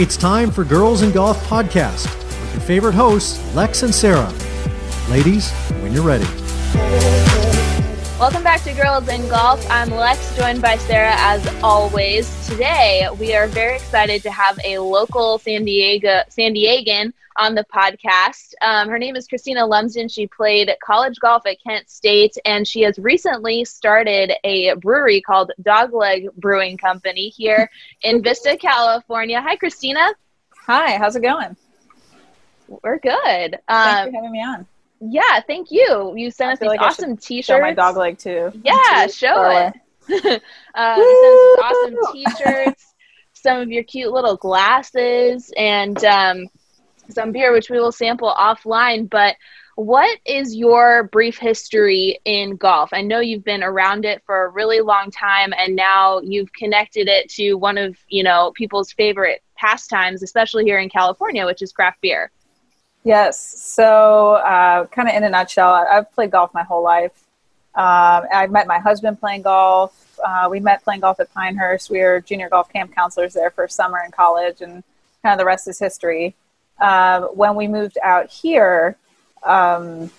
It's 0.00 0.16
time 0.16 0.50
for 0.50 0.64
Girls 0.64 1.02
N' 1.02 1.12
Golf 1.12 1.46
Podcast 1.46 2.06
with 2.06 2.52
your 2.54 2.62
favorite 2.62 2.94
hosts, 2.94 3.38
Lex 3.54 3.82
and 3.82 3.94
Sarah. 3.94 4.32
Ladies, 5.10 5.50
when 5.82 5.92
you're 5.92 6.02
ready. 6.02 6.24
Welcome 8.20 8.42
back 8.42 8.60
to 8.64 8.74
Girls 8.74 9.08
N' 9.08 9.26
Golf. 9.28 9.66
I'm 9.70 9.90
Lex, 9.90 10.36
joined 10.36 10.60
by 10.60 10.76
Sarah 10.76 11.14
as 11.16 11.42
always. 11.62 12.46
Today, 12.46 13.08
we 13.18 13.34
are 13.34 13.46
very 13.46 13.76
excited 13.76 14.22
to 14.24 14.30
have 14.30 14.60
a 14.62 14.78
local 14.78 15.38
San 15.38 15.64
Diego 15.64 16.20
San 16.28 16.52
Diegan 16.52 17.14
on 17.36 17.54
the 17.54 17.64
podcast. 17.74 18.52
Um, 18.60 18.90
her 18.90 18.98
name 18.98 19.16
is 19.16 19.26
Christina 19.26 19.64
Lumsden. 19.64 20.10
She 20.10 20.26
played 20.26 20.70
college 20.84 21.18
golf 21.18 21.46
at 21.46 21.62
Kent 21.66 21.88
State, 21.88 22.36
and 22.44 22.68
she 22.68 22.82
has 22.82 22.98
recently 22.98 23.64
started 23.64 24.34
a 24.44 24.74
brewery 24.74 25.22
called 25.22 25.52
Dogleg 25.62 26.30
Brewing 26.34 26.76
Company 26.76 27.30
here 27.30 27.70
in 28.02 28.22
Vista, 28.22 28.54
California. 28.58 29.40
Hi, 29.40 29.56
Christina. 29.56 30.12
Hi, 30.66 30.98
how's 30.98 31.16
it 31.16 31.22
going? 31.22 31.56
We're 32.68 32.98
good. 32.98 33.58
Thanks 33.66 33.66
um, 33.68 34.10
for 34.10 34.14
having 34.14 34.32
me 34.32 34.42
on. 34.44 34.66
Yeah, 35.00 35.40
thank 35.46 35.70
you. 35.70 36.14
You 36.16 36.30
sent 36.30 36.52
us 36.52 36.58
these 36.58 36.68
like 36.68 36.80
awesome 36.80 37.16
T-shirts. 37.16 37.46
Show 37.46 37.60
my 37.60 37.72
dog 37.72 37.96
leg 37.96 38.18
too. 38.18 38.52
Yeah, 38.62 39.06
show 39.06 39.48
it. 39.50 39.74
you 40.08 40.20
sent 40.20 40.42
us 40.74 41.58
awesome 41.62 41.96
T-shirts, 42.12 42.94
some 43.32 43.60
of 43.60 43.70
your 43.70 43.82
cute 43.84 44.12
little 44.12 44.36
glasses, 44.36 45.52
and 45.56 46.04
um, 46.04 46.46
some 47.08 47.32
beer, 47.32 47.52
which 47.52 47.70
we 47.70 47.78
will 47.78 47.92
sample 47.92 48.34
offline. 48.38 49.08
But 49.08 49.36
what 49.76 50.18
is 50.26 50.54
your 50.54 51.04
brief 51.04 51.38
history 51.38 52.18
in 52.26 52.56
golf? 52.56 52.90
I 52.92 53.00
know 53.00 53.20
you've 53.20 53.44
been 53.44 53.62
around 53.62 54.04
it 54.04 54.22
for 54.26 54.44
a 54.44 54.50
really 54.50 54.80
long 54.80 55.10
time, 55.10 55.54
and 55.56 55.74
now 55.74 56.20
you've 56.20 56.52
connected 56.52 57.08
it 57.08 57.30
to 57.30 57.54
one 57.54 57.78
of 57.78 57.96
you 58.08 58.22
know 58.22 58.52
people's 58.54 58.92
favorite 58.92 59.42
pastimes, 59.56 60.22
especially 60.22 60.64
here 60.64 60.78
in 60.78 60.90
California, 60.90 61.46
which 61.46 61.62
is 61.62 61.72
craft 61.72 62.02
beer. 62.02 62.30
Yes. 63.02 63.40
So, 63.40 64.34
uh, 64.34 64.86
kind 64.86 65.08
of 65.08 65.14
in 65.14 65.24
a 65.24 65.30
nutshell, 65.30 65.72
I've 65.72 66.12
played 66.12 66.30
golf 66.30 66.52
my 66.52 66.62
whole 66.62 66.82
life. 66.82 67.12
Um, 67.74 68.24
I 68.32 68.46
met 68.50 68.66
my 68.66 68.78
husband 68.78 69.20
playing 69.20 69.42
golf. 69.42 70.18
Uh, 70.22 70.48
we 70.50 70.60
met 70.60 70.84
playing 70.84 71.00
golf 71.00 71.18
at 71.20 71.32
Pinehurst. 71.32 71.88
We 71.88 72.00
were 72.00 72.20
junior 72.20 72.50
golf 72.50 72.70
camp 72.70 72.94
counselors 72.94 73.32
there 73.32 73.50
for 73.50 73.66
summer 73.68 74.02
in 74.04 74.10
college, 74.10 74.60
and 74.60 74.82
kind 75.22 75.32
of 75.32 75.38
the 75.38 75.46
rest 75.46 75.66
is 75.68 75.78
history. 75.78 76.34
Uh, 76.78 77.22
when 77.28 77.54
we 77.54 77.68
moved 77.68 77.96
out 78.02 78.28
here, 78.30 78.96
um, 79.44 80.10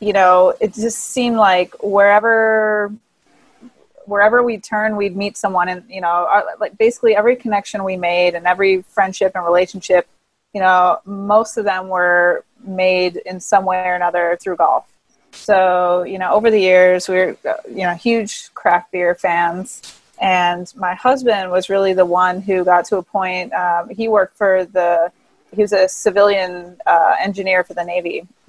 you 0.00 0.12
know, 0.12 0.54
it 0.60 0.74
just 0.74 0.98
seemed 0.98 1.36
like 1.36 1.74
wherever 1.82 2.92
wherever 4.06 4.42
we 4.42 4.56
turn, 4.58 4.96
we'd 4.96 5.16
meet 5.16 5.36
someone, 5.36 5.68
and 5.68 5.84
you 5.88 6.00
know, 6.00 6.08
our, 6.08 6.44
like 6.58 6.76
basically 6.76 7.14
every 7.14 7.36
connection 7.36 7.84
we 7.84 7.96
made 7.96 8.34
and 8.34 8.46
every 8.46 8.82
friendship 8.82 9.32
and 9.34 9.44
relationship 9.44 10.08
you 10.56 10.62
know, 10.62 10.98
most 11.04 11.58
of 11.58 11.66
them 11.66 11.88
were 11.88 12.42
made 12.64 13.18
in 13.26 13.40
some 13.40 13.66
way 13.66 13.84
or 13.84 13.94
another 13.94 14.38
through 14.40 14.56
golf. 14.56 14.86
So, 15.32 16.02
you 16.04 16.18
know, 16.18 16.32
over 16.32 16.50
the 16.50 16.58
years, 16.58 17.10
we 17.10 17.18
are 17.18 17.36
you 17.68 17.82
know, 17.82 17.92
huge 17.92 18.54
craft 18.54 18.90
beer 18.90 19.14
fans. 19.14 19.82
And 20.18 20.72
my 20.74 20.94
husband 20.94 21.50
was 21.50 21.68
really 21.68 21.92
the 21.92 22.06
one 22.06 22.40
who 22.40 22.64
got 22.64 22.86
to 22.86 22.96
a 22.96 23.02
point, 23.02 23.52
um, 23.52 23.90
he 23.90 24.08
worked 24.08 24.38
for 24.38 24.64
the, 24.64 25.12
he 25.54 25.60
was 25.60 25.74
a 25.74 25.90
civilian 25.90 26.78
uh, 26.86 27.16
engineer 27.20 27.62
for 27.62 27.74
the 27.74 27.84
Navy. 27.84 28.26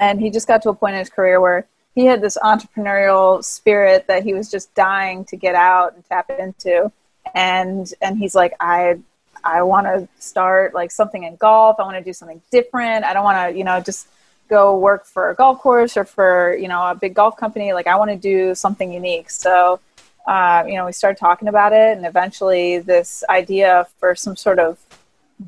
and 0.00 0.18
he 0.18 0.30
just 0.30 0.48
got 0.48 0.62
to 0.62 0.70
a 0.70 0.74
point 0.74 0.94
in 0.94 1.00
his 1.00 1.10
career 1.10 1.42
where 1.42 1.66
he 1.94 2.06
had 2.06 2.22
this 2.22 2.38
entrepreneurial 2.42 3.44
spirit 3.44 4.06
that 4.06 4.24
he 4.24 4.32
was 4.32 4.50
just 4.50 4.74
dying 4.74 5.26
to 5.26 5.36
get 5.36 5.54
out 5.54 5.94
and 5.94 6.02
tap 6.06 6.30
into. 6.30 6.90
And, 7.34 7.92
and 8.00 8.16
he's 8.16 8.34
like, 8.34 8.54
I, 8.60 9.00
I 9.46 9.62
want 9.62 9.86
to 9.86 10.08
start 10.18 10.74
like 10.74 10.90
something 10.90 11.22
in 11.22 11.36
golf. 11.36 11.76
I 11.78 11.84
want 11.84 11.96
to 11.96 12.02
do 12.02 12.12
something 12.12 12.42
different. 12.50 13.04
I 13.04 13.14
don't 13.14 13.24
want 13.24 13.52
to, 13.52 13.56
you 13.56 13.64
know, 13.64 13.80
just 13.80 14.08
go 14.48 14.76
work 14.78 15.06
for 15.06 15.30
a 15.30 15.34
golf 15.34 15.60
course 15.60 15.96
or 15.96 16.04
for, 16.04 16.56
you 16.56 16.68
know, 16.68 16.82
a 16.82 16.94
big 16.94 17.14
golf 17.14 17.36
company. 17.36 17.72
Like 17.72 17.86
I 17.86 17.96
want 17.96 18.10
to 18.10 18.16
do 18.16 18.54
something 18.54 18.92
unique. 18.92 19.30
So, 19.30 19.80
uh, 20.26 20.64
you 20.66 20.74
know, 20.74 20.86
we 20.86 20.92
started 20.92 21.18
talking 21.18 21.48
about 21.48 21.72
it 21.72 21.96
and 21.96 22.04
eventually 22.04 22.78
this 22.78 23.22
idea 23.28 23.86
for 23.98 24.14
some 24.14 24.34
sort 24.36 24.58
of 24.58 24.78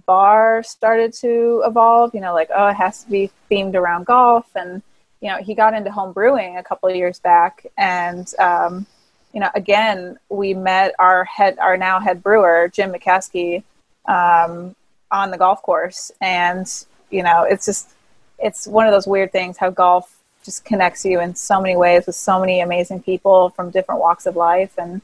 bar 0.07 0.63
started 0.63 1.13
to 1.15 1.63
evolve, 1.67 2.15
you 2.15 2.21
know, 2.21 2.35
like, 2.35 2.51
oh, 2.55 2.69
it 2.69 2.75
has 2.75 3.03
to 3.05 3.11
be 3.11 3.31
themed 3.51 3.75
around 3.75 4.07
golf. 4.07 4.47
And, 4.55 4.83
you 5.21 5.29
know, 5.29 5.39
he 5.39 5.55
got 5.55 5.75
into 5.75 5.91
home 5.91 6.13
brewing 6.13 6.57
a 6.57 6.63
couple 6.63 6.89
of 6.89 6.95
years 6.95 7.19
back 7.19 7.67
and, 7.77 8.33
um, 8.39 8.87
you 9.33 9.41
know, 9.41 9.51
again, 9.55 10.19
we 10.31 10.55
met 10.55 10.95
our 10.99 11.25
head, 11.25 11.59
our 11.59 11.77
now 11.77 12.01
head 12.01 12.23
brewer, 12.23 12.71
Jim 12.73 12.93
McCaskey, 12.93 13.63
um, 14.09 14.75
on 15.13 15.31
the 15.31 15.39
golf 15.39 15.63
course. 15.63 16.11
And, 16.21 16.67
you 17.11 17.23
know, 17.23 17.45
it's 17.45 17.67
just, 17.67 17.91
it's 18.39 18.67
one 18.67 18.87
of 18.87 18.93
those 18.93 19.07
weird 19.07 19.31
things 19.31 19.57
how 19.57 19.71
golf 19.71 20.17
just 20.45 20.65
connects 20.65 21.05
you 21.05 21.21
in 21.21 21.35
so 21.35 21.61
many 21.61 21.77
ways 21.77 22.07
with 22.07 22.17
so 22.17 22.41
many 22.41 22.61
amazing 22.61 23.03
people 23.03 23.51
from 23.51 23.71
different 23.71 24.01
walks 24.01 24.27
of 24.27 24.35
life. 24.35 24.77
And 24.79 25.01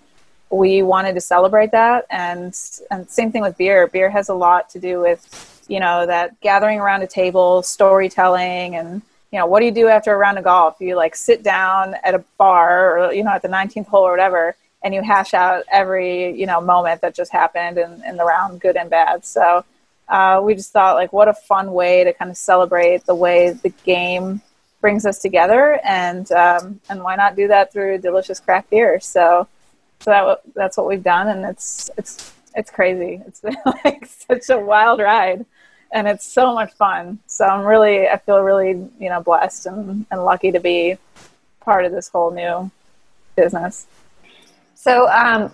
we 0.51 0.83
wanted 0.83 1.15
to 1.15 1.21
celebrate 1.21 1.71
that. 1.73 2.07
And, 2.11 2.59
and 2.91 3.09
same 3.09 3.31
thing 3.31 3.43
with 3.43 3.57
beer. 3.57 3.87
Beer 3.87 4.11
has 4.11 4.29
a 4.29 4.35
lot 4.35 4.71
to 4.71 4.79
do 4.79 5.01
with, 5.01 5.63
you 5.69 5.81
know, 5.81 6.07
that 6.07 6.41
gathering 6.41 6.81
around 6.81 7.03
a 7.03 7.07
table, 7.07 7.63
storytelling, 7.63 8.77
and, 8.77 9.03
you 9.33 9.39
know, 9.39 9.47
what 9.47 9.61
do 9.61 9.67
you 9.67 9.73
do 9.73 9.89
after 9.89 10.15
a 10.15 10.17
round 10.17 10.39
of 10.39 10.45
golf? 10.45 10.77
You 10.81 10.95
like 10.95 11.17
sit 11.17 11.43
down 11.43 11.97
at 12.05 12.15
a 12.15 12.25
bar 12.39 12.99
or, 12.99 13.13
you 13.13 13.25
know, 13.25 13.33
at 13.33 13.43
the 13.43 13.49
19th 13.49 13.87
hole 13.87 14.07
or 14.07 14.13
whatever 14.13 14.55
and 14.85 14.95
you 14.95 15.03
hash 15.03 15.35
out 15.35 15.65
every 15.73 16.39
you 16.39 16.47
know 16.47 16.61
moment 16.61 17.01
that 17.01 17.15
just 17.15 17.33
happened 17.33 17.79
in, 17.79 18.03
in 18.07 18.17
the 18.17 18.25
round 18.25 18.61
good 18.61 18.77
and 18.77 18.91
bad. 18.91 19.25
So 19.25 19.65
uh, 20.09 20.41
we 20.45 20.55
just 20.55 20.71
thought 20.73 20.95
like 20.95 21.13
what 21.13 21.27
a 21.27 21.35
fun 21.35 21.73
way 21.73 22.05
to 22.05 22.13
kind 22.13 22.31
of 22.31 22.37
celebrate 22.37 23.07
the 23.07 23.15
way 23.15 23.51
the 23.51 23.71
game 23.85 24.43
brings 24.83 25.07
us 25.07 25.21
together. 25.21 25.81
And 25.83 26.31
um, 26.31 26.81
and 26.91 27.03
why 27.03 27.17
not 27.17 27.35
do 27.35 27.49
that 27.49 27.73
through 27.73 27.99
delicious 27.99 28.39
craft 28.39 28.71
beer? 28.71 29.01
So 29.01 29.49
so 30.01 30.11
that 30.11 30.41
that's 30.55 30.77
what 30.77 30.87
we've 30.87 31.03
done. 31.03 31.29
And 31.29 31.45
it's 31.47 31.91
it's 31.97 32.33
it's 32.55 32.71
crazy. 32.71 33.23
It's 33.27 33.41
been 33.41 33.57
like 33.85 34.07
such 34.07 34.51
a 34.51 34.59
wild 34.59 35.01
ride. 35.01 35.47
And 35.91 36.09
it's 36.09 36.27
so 36.27 36.55
much 36.55 36.73
fun. 36.75 37.21
So 37.27 37.47
i'm 37.47 37.65
really 37.65 38.09
i 38.09 38.19
feel 38.19 38.41
really 38.41 38.71
you 38.99 39.09
know 39.09 39.23
blessed 39.23 39.67
and, 39.67 40.07
and 40.11 40.25
lucky 40.25 40.53
to 40.53 40.61
be 40.61 40.99
part 41.61 41.87
of 41.87 41.93
this 41.93 42.09
whole 42.09 42.31
new 42.31 42.71
business 43.37 43.87
so, 44.85 45.09
um, 45.09 45.51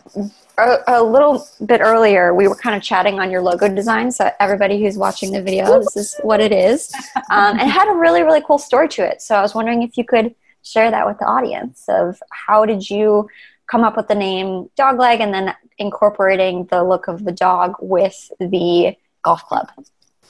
a, 0.59 0.79
a, 0.89 1.03
little 1.05 1.47
bit 1.65 1.81
earlier, 1.81 2.35
we 2.35 2.49
were 2.49 2.57
kind 2.57 2.75
of 2.75 2.83
chatting 2.83 3.21
on 3.21 3.31
your 3.31 3.41
logo 3.41 3.73
design. 3.73 4.11
So, 4.11 4.29
everybody 4.41 4.83
who's 4.83 4.97
watching 4.99 5.31
the 5.31 5.41
video, 5.41 5.79
this 5.79 5.97
is 5.97 6.17
what 6.25 6.41
it 6.41 6.51
is. 6.51 6.93
Um, 7.31 7.61
and 7.61 7.61
it 7.61 7.69
had 7.69 7.89
a 7.89 7.95
really, 7.95 8.25
really 8.25 8.43
cool 8.45 8.59
story 8.59 8.89
to 8.89 9.09
it. 9.09 9.23
So, 9.23 9.37
I 9.37 9.41
was 9.41 9.55
wondering 9.55 9.83
if 9.83 9.97
you 9.97 10.05
could 10.05 10.35
share 10.65 10.91
that 10.91 11.07
with 11.07 11.21
the 11.21 11.27
audience 11.27 11.85
of 11.87 12.21
how 12.33 12.67
did 12.67 12.91
you 12.91 13.29
come 13.69 13.85
up 13.85 13.97
with 13.97 14.09
the 14.09 14.17
name 14.17 14.69
Dogleg 14.77 15.21
and 15.21 15.33
then 15.33 15.55
incorporating 15.79 16.65
the 16.65 16.83
look 16.83 17.07
of 17.07 17.25
the 17.25 17.31
dog 17.31 17.77
with 17.81 18.33
the 18.41 18.97
golf 19.23 19.47
club? 19.47 19.71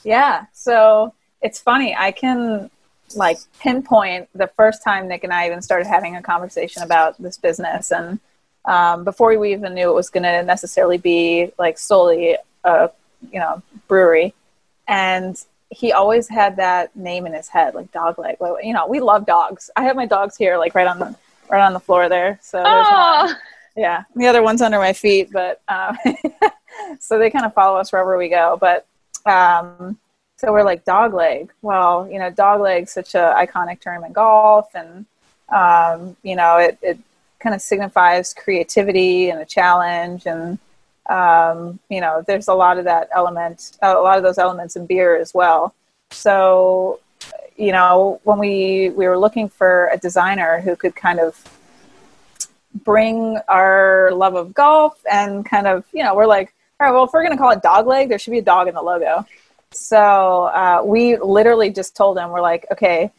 Yeah. 0.03 0.45
So, 0.53 1.15
it's 1.41 1.59
funny. 1.59 1.95
I 1.97 2.11
can 2.11 2.69
like 3.15 3.39
pinpoint 3.59 4.29
the 4.35 4.51
first 4.55 4.83
time 4.83 5.07
Nick 5.07 5.23
and 5.23 5.33
I 5.33 5.47
even 5.47 5.63
started 5.63 5.87
having 5.87 6.15
a 6.15 6.21
conversation 6.21 6.83
about 6.83 7.19
this 7.19 7.37
business 7.37 7.91
and 7.91 8.19
um, 8.65 9.03
before 9.03 9.37
we 9.37 9.53
even 9.53 9.73
knew 9.73 9.89
it 9.89 9.95
was 9.95 10.09
going 10.09 10.23
to 10.23 10.43
necessarily 10.43 10.97
be 10.97 11.51
like 11.57 11.77
solely 11.77 12.37
a 12.63 12.89
you 13.31 13.39
know 13.39 13.61
brewery. 13.87 14.33
And 14.87 15.41
he 15.69 15.93
always 15.93 16.27
had 16.27 16.57
that 16.57 16.95
name 16.95 17.25
in 17.25 17.33
his 17.33 17.47
head 17.47 17.75
like 17.75 17.91
dog 17.91 18.19
leg. 18.19 18.37
You 18.63 18.73
know 18.73 18.87
we 18.87 18.99
love 18.99 19.25
dogs. 19.25 19.69
I 19.75 19.83
have 19.83 19.95
my 19.95 20.05
dogs 20.05 20.37
here 20.37 20.57
like 20.57 20.75
right 20.75 20.87
on 20.87 20.99
the 20.99 21.15
right 21.49 21.65
on 21.65 21.73
the 21.73 21.79
floor 21.79 22.09
there. 22.09 22.39
So 22.41 22.61
one. 22.61 23.35
yeah 23.75 24.03
the 24.15 24.27
other 24.27 24.43
one's 24.43 24.61
under 24.61 24.79
my 24.79 24.93
feet 24.93 25.29
but 25.31 25.61
uh, 25.67 25.95
so 26.99 27.17
they 27.17 27.29
kind 27.29 27.45
of 27.45 27.53
follow 27.53 27.79
us 27.79 27.91
wherever 27.91 28.17
we 28.17 28.29
go. 28.29 28.57
But 28.59 28.85
um, 29.25 29.97
so 30.37 30.51
we're 30.51 30.63
like 30.63 30.85
dog 30.85 31.13
leg. 31.13 31.51
Well 31.61 32.07
you 32.11 32.19
know 32.19 32.29
dog 32.29 32.61
leg 32.61 32.89
such 32.89 33.15
a 33.15 33.33
iconic 33.37 33.81
term 33.81 34.03
in 34.03 34.11
golf 34.11 34.75
and 34.75 35.05
um, 35.49 36.15
you 36.21 36.35
know 36.35 36.57
it, 36.57 36.77
it 36.81 36.99
kind 37.41 37.55
of 37.55 37.61
signifies 37.61 38.33
creativity 38.33 39.29
and 39.29 39.41
a 39.41 39.45
challenge 39.45 40.25
and 40.25 40.59
um, 41.09 41.79
you 41.89 41.99
know 41.99 42.23
there's 42.27 42.47
a 42.47 42.53
lot 42.53 42.77
of 42.77 42.85
that 42.85 43.09
element 43.13 43.77
a 43.81 43.93
lot 43.93 44.17
of 44.17 44.23
those 44.23 44.37
elements 44.37 44.75
in 44.75 44.85
beer 44.85 45.15
as 45.17 45.33
well. 45.33 45.73
So 46.11 46.99
you 47.57 47.71
know 47.71 48.21
when 48.23 48.37
we 48.37 48.89
we 48.89 49.07
were 49.07 49.17
looking 49.17 49.49
for 49.49 49.89
a 49.91 49.97
designer 49.97 50.61
who 50.61 50.75
could 50.75 50.95
kind 50.95 51.19
of 51.19 51.41
bring 52.85 53.37
our 53.47 54.11
love 54.13 54.35
of 54.35 54.53
golf 54.53 55.03
and 55.11 55.45
kind 55.45 55.67
of 55.67 55.83
you 55.91 56.03
know 56.03 56.15
we're 56.15 56.27
like 56.27 56.53
all 56.79 56.87
right 56.87 56.93
well 56.93 57.03
if 57.03 57.11
we're 57.13 57.23
going 57.23 57.35
to 57.35 57.37
call 57.37 57.51
it 57.51 57.61
dog 57.61 57.87
leg 57.87 58.07
there 58.07 58.17
should 58.19 58.31
be 58.31 58.39
a 58.39 58.43
dog 58.43 58.67
in 58.67 58.75
the 58.75 58.81
logo. 58.81 59.25
So 59.73 60.43
uh, 60.45 60.81
we 60.83 61.17
literally 61.17 61.69
just 61.69 61.95
told 61.95 62.17
him 62.17 62.29
we're 62.29 62.41
like 62.41 62.65
okay 62.71 63.11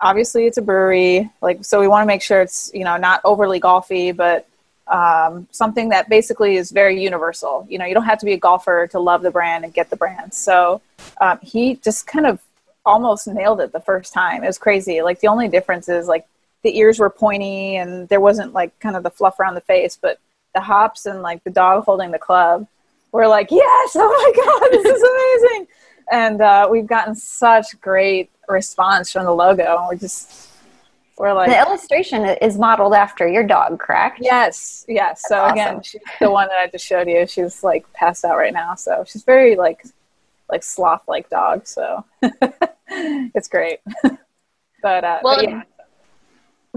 obviously 0.00 0.46
it's 0.46 0.58
a 0.58 0.62
brewery 0.62 1.30
like 1.40 1.64
so 1.64 1.80
we 1.80 1.88
want 1.88 2.02
to 2.02 2.06
make 2.06 2.22
sure 2.22 2.40
it's 2.40 2.70
you 2.74 2.84
know 2.84 2.96
not 2.96 3.20
overly 3.24 3.60
golfy 3.60 4.14
but 4.14 4.48
um, 4.88 5.46
something 5.50 5.90
that 5.90 6.08
basically 6.08 6.56
is 6.56 6.70
very 6.70 7.02
universal. 7.02 7.66
You 7.68 7.78
know, 7.78 7.84
you 7.84 7.94
don't 7.94 8.04
have 8.04 8.18
to 8.20 8.26
be 8.26 8.32
a 8.32 8.38
golfer 8.38 8.86
to 8.88 8.98
love 8.98 9.22
the 9.22 9.30
brand 9.30 9.64
and 9.64 9.72
get 9.72 9.90
the 9.90 9.96
brand. 9.96 10.32
So 10.32 10.80
um, 11.20 11.38
he 11.42 11.76
just 11.76 12.06
kind 12.06 12.26
of 12.26 12.40
almost 12.86 13.28
nailed 13.28 13.60
it 13.60 13.72
the 13.72 13.80
first 13.80 14.12
time. 14.12 14.42
It 14.42 14.46
was 14.46 14.58
crazy. 14.58 15.02
Like 15.02 15.20
the 15.20 15.28
only 15.28 15.48
difference 15.48 15.88
is 15.88 16.08
like 16.08 16.26
the 16.62 16.76
ears 16.78 16.98
were 16.98 17.10
pointy 17.10 17.76
and 17.76 18.08
there 18.08 18.20
wasn't 18.20 18.52
like 18.54 18.78
kind 18.80 18.96
of 18.96 19.02
the 19.02 19.10
fluff 19.10 19.38
around 19.38 19.54
the 19.54 19.60
face, 19.60 19.98
but 20.00 20.18
the 20.54 20.60
hops 20.60 21.06
and 21.06 21.22
like 21.22 21.44
the 21.44 21.50
dog 21.50 21.84
holding 21.84 22.10
the 22.10 22.18
club 22.18 22.66
were 23.12 23.28
like, 23.28 23.50
yes, 23.50 23.92
oh 23.94 24.08
my 24.08 24.44
God, 24.44 24.70
this 24.72 24.86
is 24.86 25.02
amazing. 25.02 25.68
And 26.10 26.40
uh, 26.40 26.68
we've 26.70 26.86
gotten 26.86 27.14
such 27.14 27.78
great 27.80 28.30
response 28.48 29.12
from 29.12 29.24
the 29.24 29.34
logo. 29.34 29.86
We're 29.88 29.96
just 29.96 30.50
we're 31.18 31.32
like 31.32 31.50
the 31.50 31.58
illustration 31.58 32.24
is 32.24 32.58
modeled 32.58 32.94
after 32.94 33.26
your 33.26 33.44
dog, 33.44 33.78
correct? 33.80 34.18
Yes, 34.20 34.84
yes. 34.88 35.22
That's 35.22 35.28
so 35.28 35.40
awesome. 35.40 35.52
again, 35.52 35.82
she's 35.82 36.00
the 36.20 36.30
one 36.30 36.48
that 36.48 36.58
I 36.58 36.68
just 36.68 36.84
showed 36.84 37.08
you. 37.08 37.26
She's 37.26 37.62
like 37.62 37.92
passed 37.92 38.24
out 38.24 38.36
right 38.36 38.52
now, 38.52 38.74
so 38.74 39.04
she's 39.06 39.24
very 39.24 39.56
like 39.56 39.84
like 40.48 40.62
sloth 40.62 41.02
like 41.08 41.28
dog. 41.28 41.66
So 41.66 42.04
it's 42.88 43.48
great. 43.48 43.80
but 44.82 45.04
uh, 45.04 45.20
Well, 45.22 45.36
but 45.36 45.44
yeah, 45.44 45.62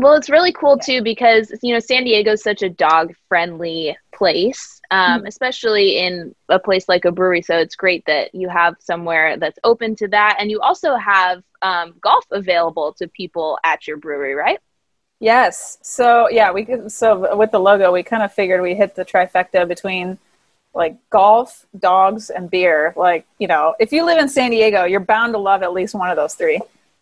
Well, 0.01 0.15
it's 0.15 0.31
really 0.31 0.51
cool 0.51 0.79
too 0.79 1.03
because 1.03 1.53
you 1.61 1.75
know 1.75 1.79
San 1.79 2.05
Diego 2.05 2.31
is 2.31 2.41
such 2.41 2.63
a 2.63 2.69
dog 2.69 3.13
friendly 3.29 3.95
place, 4.15 4.81
um, 4.89 5.27
especially 5.27 5.99
in 5.99 6.33
a 6.49 6.57
place 6.57 6.89
like 6.89 7.05
a 7.05 7.11
brewery. 7.11 7.43
So 7.43 7.55
it's 7.59 7.75
great 7.75 8.03
that 8.07 8.33
you 8.33 8.49
have 8.49 8.77
somewhere 8.79 9.37
that's 9.37 9.59
open 9.63 9.95
to 9.97 10.07
that, 10.07 10.37
and 10.39 10.49
you 10.49 10.59
also 10.59 10.95
have 10.95 11.43
um, 11.61 11.93
golf 12.01 12.25
available 12.31 12.93
to 12.93 13.07
people 13.09 13.59
at 13.63 13.85
your 13.85 13.97
brewery, 13.97 14.33
right? 14.33 14.57
Yes. 15.19 15.77
So 15.83 16.27
yeah, 16.31 16.51
we. 16.51 16.67
So 16.87 17.37
with 17.37 17.51
the 17.51 17.59
logo, 17.59 17.91
we 17.91 18.01
kind 18.01 18.23
of 18.23 18.33
figured 18.33 18.63
we 18.63 18.73
hit 18.73 18.95
the 18.95 19.05
trifecta 19.05 19.67
between 19.67 20.17
like 20.73 20.97
golf, 21.11 21.67
dogs, 21.77 22.31
and 22.31 22.49
beer. 22.49 22.95
Like 22.97 23.27
you 23.37 23.47
know, 23.47 23.75
if 23.79 23.93
you 23.93 24.03
live 24.03 24.17
in 24.17 24.29
San 24.29 24.49
Diego, 24.49 24.83
you're 24.83 24.99
bound 24.99 25.33
to 25.35 25.37
love 25.37 25.61
at 25.61 25.73
least 25.73 25.93
one 25.93 26.09
of 26.09 26.15
those 26.15 26.33
three. 26.33 26.59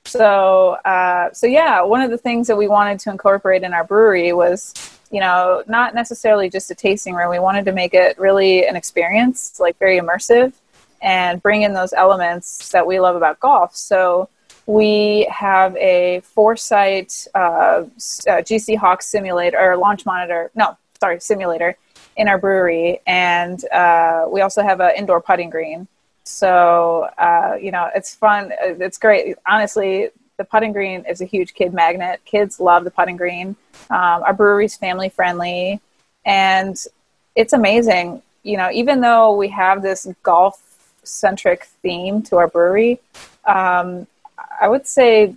So 0.10 0.72
uh, 0.86 1.32
so 1.34 1.48
yeah, 1.48 1.82
one 1.82 2.02
of 2.02 2.10
the 2.10 2.18
things 2.18 2.48
that 2.48 2.56
we 2.56 2.68
wanted 2.68 3.00
to 3.02 3.12
incorporate 3.12 3.64
in 3.64 3.74
our 3.74 3.84
brewery 3.84 4.34
was 4.34 4.74
you 5.12 5.20
know 5.20 5.64
not 5.68 5.94
necessarily 5.94 6.50
just 6.50 6.72
a 6.72 6.76
tasting 6.76 7.14
room. 7.14 7.30
We 7.30 7.40
wanted 7.40 7.66
to 7.66 7.72
make 7.72 7.94
it 7.94 8.18
really 8.18 8.66
an 8.66 8.76
experience, 8.76 9.60
like 9.60 9.78
very 9.78 10.00
immersive, 10.00 10.54
and 11.02 11.42
bring 11.42 11.62
in 11.62 11.74
those 11.74 11.94
elements 11.94 12.70
that 12.70 12.86
we 12.86 13.00
love 13.00 13.16
about 13.16 13.40
golf. 13.40 13.76
So 13.76 14.30
we 14.66 15.28
have 15.32 15.76
a 15.78 16.22
Foresight 16.22 17.28
uh, 17.34 17.38
uh, 17.40 17.86
GC 18.26 18.78
Hawk 18.78 19.02
simulator 19.02 19.60
or 19.60 19.78
launch 19.78 20.06
monitor. 20.06 20.52
No, 20.56 20.78
sorry, 21.00 21.20
simulator 21.20 21.78
in 22.18 22.28
our 22.28 22.38
brewery, 22.38 23.00
and 23.08 23.64
uh, 23.72 24.26
we 24.28 24.42
also 24.42 24.62
have 24.62 24.82
an 24.82 24.92
indoor 24.98 25.22
putting 25.22 25.50
green. 25.50 25.88
So 26.30 27.10
uh, 27.18 27.58
you 27.60 27.72
know, 27.72 27.90
it's 27.96 28.14
fun. 28.14 28.52
Uh, 28.52 28.76
It's 28.80 28.98
great. 28.98 29.36
Honestly, 29.48 30.10
the 30.38 30.46
putting 30.46 30.72
green 30.72 31.04
is 31.10 31.22
a 31.22 31.26
huge 31.26 31.54
kid 31.54 31.74
magnet. 31.74 32.22
Kids 32.24 32.60
love 32.60 32.84
the 32.84 32.92
putting 32.92 33.18
green. 33.18 33.56
Um, 33.90 34.24
our 34.24 34.34
brewery's 34.34 34.78
family 34.78 35.10
friendly, 35.10 35.82
and 36.26 36.78
it's 37.36 37.54
amazing. 37.54 38.22
You 38.44 38.58
know, 38.58 38.70
even 38.72 39.02
though 39.02 39.36
we 39.36 39.50
have 39.50 39.82
this 39.82 40.08
golf 40.24 40.62
centric 41.04 41.66
theme 41.82 42.22
to 42.24 42.38
our 42.38 42.48
brewery, 42.48 43.00
um, 43.46 44.08
I 44.62 44.68
would 44.68 44.88
say 44.88 45.36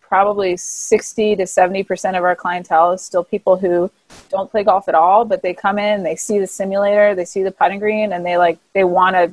probably 0.00 0.56
60 0.56 1.36
to 1.36 1.44
70% 1.44 2.18
of 2.18 2.24
our 2.24 2.34
clientele 2.34 2.92
is 2.92 3.00
still 3.00 3.22
people 3.22 3.56
who 3.56 3.90
don't 4.28 4.50
play 4.50 4.64
golf 4.64 4.88
at 4.88 4.94
all, 4.94 5.24
but 5.24 5.40
they 5.40 5.54
come 5.54 5.78
in, 5.78 6.02
they 6.02 6.16
see 6.16 6.40
the 6.40 6.46
simulator, 6.48 7.14
they 7.14 7.24
see 7.24 7.44
the 7.44 7.52
putting 7.52 7.78
green, 7.78 8.12
and 8.12 8.26
they 8.26 8.36
like, 8.36 8.58
they 8.74 8.82
want 8.82 9.14
to 9.14 9.32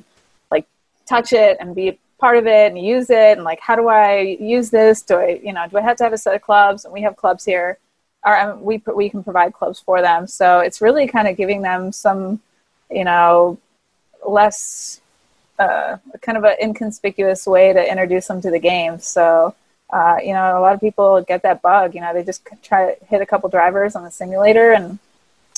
touch 1.07 1.33
it 1.33 1.57
and 1.59 1.75
be 1.75 1.97
part 2.19 2.37
of 2.37 2.47
it 2.47 2.71
and 2.71 2.79
use 2.79 3.09
it. 3.09 3.37
And 3.37 3.43
like, 3.43 3.59
how 3.59 3.75
do 3.75 3.87
I 3.87 4.37
use 4.39 4.69
this? 4.69 5.01
Do 5.01 5.15
I, 5.17 5.39
you 5.43 5.53
know, 5.53 5.67
do 5.67 5.77
I 5.77 5.81
have 5.81 5.97
to 5.97 6.03
have 6.03 6.13
a 6.13 6.17
set 6.17 6.35
of 6.35 6.41
clubs? 6.41 6.85
And 6.85 6.93
we 6.93 7.01
have 7.01 7.15
clubs 7.15 7.45
here. 7.45 7.77
Or 8.25 8.35
um, 8.35 8.63
we, 8.63 8.81
we 8.93 9.09
can 9.09 9.23
provide 9.23 9.53
clubs 9.53 9.79
for 9.79 10.01
them. 10.01 10.27
So 10.27 10.59
it's 10.59 10.81
really 10.81 11.07
kind 11.07 11.27
of 11.27 11.37
giving 11.37 11.61
them 11.61 11.91
some, 11.91 12.41
you 12.89 13.05
know, 13.05 13.57
less 14.27 14.99
uh, 15.59 15.97
kind 16.21 16.37
of 16.37 16.43
an 16.43 16.55
inconspicuous 16.61 17.47
way 17.47 17.73
to 17.73 17.91
introduce 17.91 18.27
them 18.27 18.41
to 18.41 18.51
the 18.51 18.59
game. 18.59 18.99
So, 18.99 19.55
uh, 19.91 20.17
you 20.21 20.33
know, 20.33 20.59
a 20.59 20.61
lot 20.61 20.73
of 20.73 20.81
people 20.81 21.21
get 21.21 21.43
that 21.43 21.61
bug. 21.61 21.95
You 21.95 22.01
know, 22.01 22.13
they 22.13 22.23
just 22.23 22.47
try 22.61 22.93
to 22.93 23.05
hit 23.05 23.21
a 23.21 23.25
couple 23.25 23.49
drivers 23.49 23.95
on 23.95 24.03
the 24.03 24.11
simulator, 24.11 24.73
and 24.73 24.99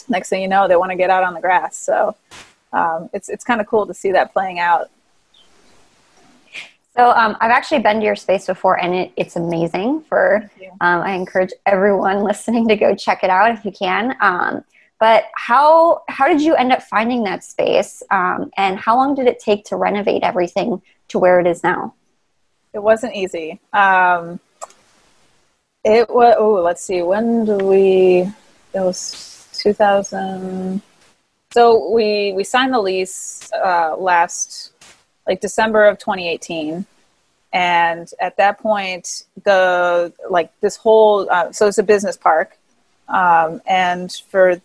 next 0.08 0.30
thing 0.30 0.42
you 0.42 0.48
know, 0.48 0.68
they 0.68 0.76
want 0.76 0.92
to 0.92 0.98
get 0.98 1.10
out 1.10 1.24
on 1.24 1.34
the 1.34 1.42
grass. 1.42 1.78
So, 1.78 2.16
um, 2.72 3.10
it's 3.14 3.30
it's 3.30 3.44
kind 3.44 3.60
of 3.60 3.68
cool 3.68 3.88
to 3.88 3.94
see 3.94 4.12
that 4.12 4.32
playing 4.32 4.60
out. 4.60 4.90
So 7.00 7.12
um, 7.12 7.38
I've 7.40 7.50
actually 7.50 7.80
been 7.80 8.02
to 8.02 8.06
your 8.06 8.18
space 8.18 8.48
before, 8.48 8.78
and 8.78 8.94
it, 8.94 9.14
it's 9.16 9.38
amazing. 9.38 10.02
For 10.02 10.52
um, 10.82 11.00
I 11.00 11.14
encourage 11.14 11.54
everyone 11.66 12.24
listening 12.26 12.68
to 12.68 12.76
go 12.76 12.94
check 12.94 13.24
it 13.24 13.30
out 13.30 13.52
if 13.52 13.64
you 13.64 13.72
can. 13.72 14.18
Um, 14.20 14.66
but 15.00 15.24
how 15.34 16.04
how 16.10 16.28
did 16.28 16.42
you 16.42 16.56
end 16.56 16.74
up 16.74 16.84
finding 16.84 17.24
that 17.24 17.46
space, 17.46 18.04
um, 18.12 18.52
and 18.58 18.78
how 18.78 18.98
long 18.98 19.16
did 19.16 19.28
it 19.28 19.40
take 19.40 19.64
to 19.68 19.78
renovate 19.78 20.24
everything 20.24 20.82
to 21.08 21.20
where 21.20 21.40
it 21.40 21.48
is 21.48 21.64
now? 21.64 21.94
It 22.74 22.80
wasn't 22.80 23.16
easy. 23.16 23.62
Um, 23.72 24.42
it 25.86 26.10
was. 26.10 26.36
Oh, 26.38 26.56
let's 26.56 26.84
see. 26.84 27.02
When 27.02 27.46
do 27.46 27.60
we? 27.60 28.30
It 28.74 28.82
was 28.82 29.48
2000. 29.54 30.82
So 31.54 31.92
we 31.94 32.34
we 32.34 32.44
signed 32.44 32.74
the 32.74 32.82
lease 32.82 33.50
uh, 33.54 33.96
last 33.98 34.74
like 35.30 35.40
December 35.42 35.86
of 35.86 36.00
2018, 36.00 36.86
and 37.54 38.12
at 38.20 38.36
that 38.38 38.60
point, 38.60 39.24
the 39.44 40.12
like 40.30 40.52
this 40.60 40.76
whole 40.76 41.30
uh, 41.30 41.52
so 41.52 41.68
it's 41.68 41.78
a 41.78 41.84
business 41.84 42.18
park, 42.18 42.58
um, 43.08 43.62
and 43.68 44.12
for 44.30 44.62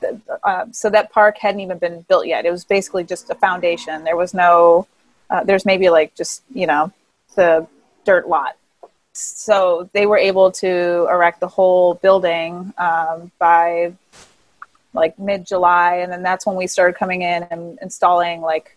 the, 0.00 0.20
uh, 0.44 0.66
so 0.70 0.90
that 0.90 1.12
park 1.12 1.38
hadn't 1.38 1.60
even 1.60 1.78
been 1.78 2.02
built 2.02 2.26
yet. 2.26 2.44
It 2.46 2.50
was 2.50 2.64
basically 2.64 3.04
just 3.04 3.30
a 3.30 3.34
foundation. 3.34 4.04
There 4.04 4.16
was 4.16 4.34
no 4.34 4.86
uh, 5.30 5.42
there's 5.44 5.64
maybe 5.64 5.90
like 5.90 6.14
just 6.14 6.42
you 6.54 6.66
know 6.66 6.92
the 7.34 7.66
dirt 8.04 8.28
lot 8.28 8.56
so 9.14 9.88
they 9.92 10.06
were 10.06 10.18
able 10.18 10.50
to 10.50 11.06
erect 11.08 11.38
the 11.38 11.48
whole 11.48 11.94
building 11.94 12.74
um, 12.78 13.30
by 13.38 13.94
like 14.92 15.18
mid 15.18 15.46
July, 15.46 15.96
and 15.96 16.10
then 16.12 16.22
that's 16.22 16.46
when 16.46 16.56
we 16.56 16.66
started 16.66 16.96
coming 16.96 17.22
in 17.22 17.44
and 17.44 17.78
installing 17.80 18.40
like 18.40 18.76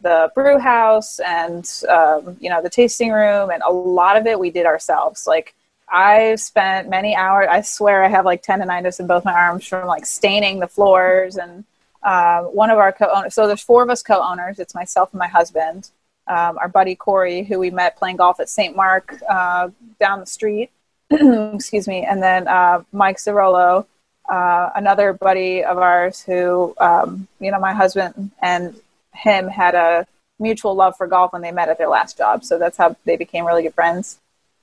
the 0.00 0.30
brew 0.34 0.58
house 0.58 1.18
and 1.20 1.68
um, 1.88 2.36
you 2.40 2.50
know 2.50 2.62
the 2.62 2.70
tasting 2.70 3.10
room, 3.10 3.50
and 3.50 3.62
a 3.62 3.72
lot 3.72 4.16
of 4.16 4.26
it 4.26 4.38
we 4.38 4.50
did 4.50 4.66
ourselves. 4.66 5.26
Like 5.26 5.54
I 5.88 6.34
spent 6.36 6.88
many 6.88 7.14
hours. 7.14 7.48
I 7.50 7.60
swear 7.62 8.04
I 8.04 8.08
have 8.08 8.24
like 8.24 8.42
tendonitis 8.42 9.00
in 9.00 9.06
both 9.06 9.24
my 9.24 9.32
arms 9.32 9.66
from 9.66 9.86
like 9.86 10.06
staining 10.06 10.60
the 10.60 10.68
floors 10.68 11.36
and. 11.36 11.64
Uh, 12.02 12.42
one 12.42 12.70
of 12.70 12.78
our 12.78 12.92
co-owners. 12.92 13.34
So 13.34 13.48
there's 13.48 13.62
four 13.62 13.82
of 13.82 13.90
us 13.90 14.00
co-owners. 14.00 14.60
It's 14.60 14.76
myself 14.76 15.12
and 15.12 15.18
my 15.18 15.26
husband 15.26 15.90
um, 16.26 16.58
our 16.58 16.68
buddy 16.68 16.94
Corey, 16.94 17.44
who 17.44 17.58
we 17.58 17.70
met 17.70 17.96
playing 17.96 18.16
golf 18.16 18.40
at 18.40 18.48
St. 18.48 18.74
Mark 18.74 19.14
uh, 19.28 19.70
down 20.00 20.20
the 20.20 20.26
street. 20.26 20.70
Excuse 21.10 21.86
me. 21.86 22.04
And 22.04 22.22
then 22.22 22.48
uh, 22.48 22.82
Mike 22.92 23.18
Cirolo, 23.18 23.86
uh, 24.28 24.70
another 24.74 25.12
buddy 25.12 25.62
of 25.62 25.78
ours 25.78 26.22
who, 26.22 26.74
um, 26.78 27.28
you 27.38 27.50
know, 27.50 27.60
my 27.60 27.72
husband 27.72 28.32
and 28.42 28.80
him 29.16 29.48
had 29.48 29.74
a 29.74 30.06
mutual 30.38 30.74
love 30.74 30.96
for 30.96 31.06
golf 31.06 31.32
when 31.32 31.42
they 31.42 31.52
met 31.52 31.68
at 31.68 31.78
their 31.78 31.88
last 31.88 32.18
job. 32.18 32.44
So 32.44 32.58
that's 32.58 32.76
how 32.76 32.96
they 33.04 33.16
became 33.16 33.46
really 33.46 33.62
good 33.62 33.74
friends. 33.74 34.18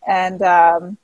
And 0.07 0.41
um, 0.41 0.97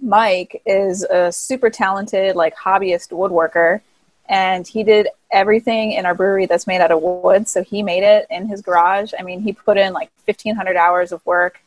Mike 0.00 0.60
is 0.66 1.04
a 1.04 1.30
super 1.30 1.70
talented, 1.70 2.34
like, 2.36 2.56
hobbyist 2.56 3.10
woodworker 3.10 3.80
and 4.28 4.66
he 4.66 4.82
did 4.84 5.08
everything 5.30 5.92
in 5.92 6.06
our 6.06 6.14
brewery 6.14 6.46
that's 6.46 6.66
made 6.66 6.80
out 6.80 6.90
of 6.90 7.02
wood. 7.02 7.48
So 7.48 7.62
he 7.62 7.82
made 7.82 8.02
it 8.02 8.26
in 8.30 8.46
his 8.46 8.62
garage. 8.62 9.12
I 9.18 9.22
mean, 9.22 9.42
he 9.42 9.52
put 9.52 9.76
in 9.76 9.92
like 9.92 10.10
fifteen 10.24 10.54
hundred 10.54 10.76
hours 10.76 11.12
of 11.12 11.24
work 11.26 11.60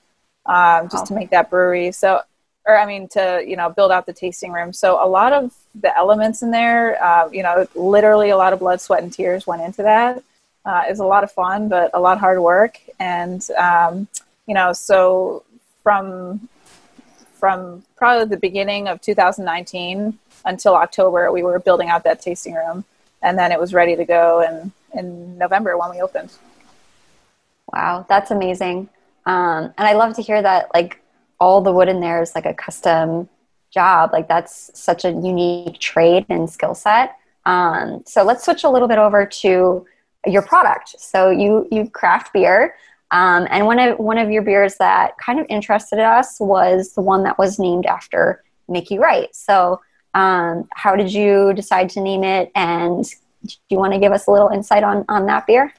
um, 0.46 0.90
just 0.90 1.04
Wow. 1.04 1.06
to 1.06 1.14
make 1.16 1.30
that 1.32 1.50
brewery. 1.50 1.92
So, 1.92 2.22
or 2.66 2.78
I 2.78 2.86
mean, 2.86 3.08
to 3.10 3.44
you 3.46 3.56
know, 3.56 3.70
build 3.70 3.92
out 3.92 4.06
the 4.06 4.14
tasting 4.14 4.52
room. 4.52 4.74
So 4.74 5.04
a 5.04 5.08
lot 5.08 5.34
of 5.34 5.54
the 5.82 5.96
elements 5.98 6.42
in 6.42 6.52
there, 6.52 7.02
uh, 7.04 7.30
you 7.30 7.44
know, 7.44 7.68
literally 7.76 8.30
a 8.30 8.38
lot 8.38 8.54
of 8.54 8.60
blood, 8.60 8.80
sweat, 8.82 9.04
and 9.04 9.12
tears 9.12 9.46
went 9.46 9.62
into 9.62 9.84
that. 9.84 10.24
Uh, 10.66 10.84
was 10.90 11.00
a 11.00 11.06
lot 11.06 11.24
of 11.24 11.32
fun, 11.32 11.70
but 11.70 11.92
a 11.94 12.00
lot 12.00 12.14
of 12.14 12.20
hard 12.20 12.40
work. 12.40 12.80
And 13.00 13.48
um, 13.52 14.08
you 14.48 14.54
know, 14.54 14.74
so 14.74 15.44
from 15.84 16.50
from 17.34 17.84
probably 17.96 18.26
the 18.26 18.38
beginning 18.38 18.88
of 18.88 19.02
2019 19.02 20.18
until 20.46 20.76
October, 20.76 21.32
we 21.32 21.44
were 21.44 21.60
building 21.60 21.90
out 21.90 22.04
that 22.04 22.22
tasting 22.22 22.56
room, 22.56 22.86
and 23.22 23.38
then 23.38 23.52
it 23.52 23.60
was 23.60 23.74
ready 23.74 23.96
to 23.96 24.06
go 24.06 24.42
in 24.42 24.72
in 25.00 25.38
November 25.38 25.78
when 25.78 25.92
we 25.92 26.02
opened. 26.02 26.32
Wow, 27.72 28.06
that's 28.08 28.32
amazing. 28.32 28.90
Um, 29.26 29.74
and 29.78 29.88
I 29.88 29.94
love 29.94 30.16
to 30.16 30.22
hear 30.22 30.42
that 30.42 30.70
like 30.74 31.02
all 31.40 31.62
the 31.62 31.72
wood 31.72 31.90
in 31.90 32.00
there 32.00 32.22
is 32.22 32.34
like 32.36 32.46
a 32.46 32.54
custom 32.54 33.28
job. 33.72 34.12
Like 34.14 34.28
that's 34.28 34.72
such 34.74 35.06
a 35.06 35.12
unique 35.12 35.80
trade 35.80 36.26
and 36.30 36.50
skill 36.50 36.76
set. 36.76 37.18
Um, 37.46 38.04
so 38.06 38.24
let's 38.24 38.44
switch 38.46 38.64
a 38.64 38.70
little 38.70 38.88
bit 38.88 38.98
over 38.98 39.26
to 39.26 39.86
your 40.25 40.41
product. 40.41 41.00
So 41.00 41.29
you 41.29 41.67
you 41.72 41.89
craft 41.89 42.34
beer, 42.34 42.75
um, 43.12 43.48
and 43.50 43.65
one 43.65 43.79
of 43.79 44.00
one 44.00 44.17
of 44.17 44.32
your 44.32 44.41
beers 44.41 44.75
that 44.77 45.17
kind 45.17 45.39
of 45.39 45.46
interested 45.50 46.00
us 46.00 46.39
was 46.39 46.94
the 46.94 47.01
one 47.01 47.24
that 47.24 47.38
was 47.38 47.60
named 47.60 47.86
after 47.86 48.44
Mickey 48.67 48.98
Wright. 48.98 49.34
So 49.36 49.82
um, 50.13 50.67
how 50.72 50.96
did 50.96 51.13
you 51.13 51.53
decide 51.53 51.89
to 51.91 52.01
name 52.01 52.24
it? 52.24 52.51
And 52.55 53.03
do 53.46 53.55
you 53.70 53.77
want 53.77 53.94
to 53.94 54.00
give 54.00 54.12
us 54.12 54.27
a 54.27 54.32
little 54.32 54.50
insight 54.50 54.84
on 54.84 55.05
on 55.10 55.25
that 55.27 55.48
beer? 55.48 55.74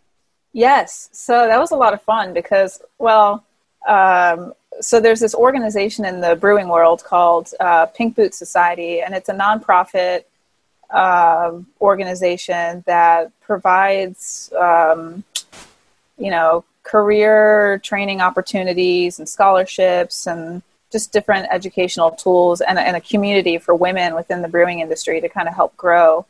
Yes. 0.53 1.09
So 1.13 1.47
that 1.47 1.59
was 1.59 1.71
a 1.73 1.77
lot 1.77 1.95
of 1.95 2.03
fun 2.03 2.33
because 2.33 2.81
well. 2.99 3.45
Um, 3.87 4.53
so 4.81 5.01
there's 5.01 5.21
this 5.21 5.35
organization 5.35 6.05
in 6.05 6.21
the 6.21 6.37
brewing 6.37 6.69
world 6.69 7.03
called 7.03 7.51
uh, 7.61 7.87
Pink 7.87 8.15
Boot 8.15 8.35
Society, 8.35 9.01
and 9.01 9.15
it's 9.15 9.29
a 9.29 9.33
nonprofit 9.33 10.25
uh, 10.91 11.53
organization 11.81 12.83
that 12.87 13.31
provides, 13.41 14.53
um, 14.59 15.25
you 16.19 16.31
know, 16.31 16.65
career 16.83 17.81
training 17.83 18.21
opportunities 18.21 19.19
and 19.19 19.29
scholarships 19.29 20.27
and 20.27 20.63
just 20.93 21.13
different 21.13 21.49
educational 21.51 22.13
tools 22.13 22.61
and, 22.61 22.79
and 22.79 22.97
a 22.97 23.01
community 23.01 23.59
for 23.59 23.75
women 23.75 24.15
within 24.15 24.41
the 24.41 24.49
brewing 24.49 24.81
industry 24.81 25.21
to 25.21 25.29
kind 25.29 25.49
of 25.49 25.55
help 25.55 25.77
grow, 25.77 26.25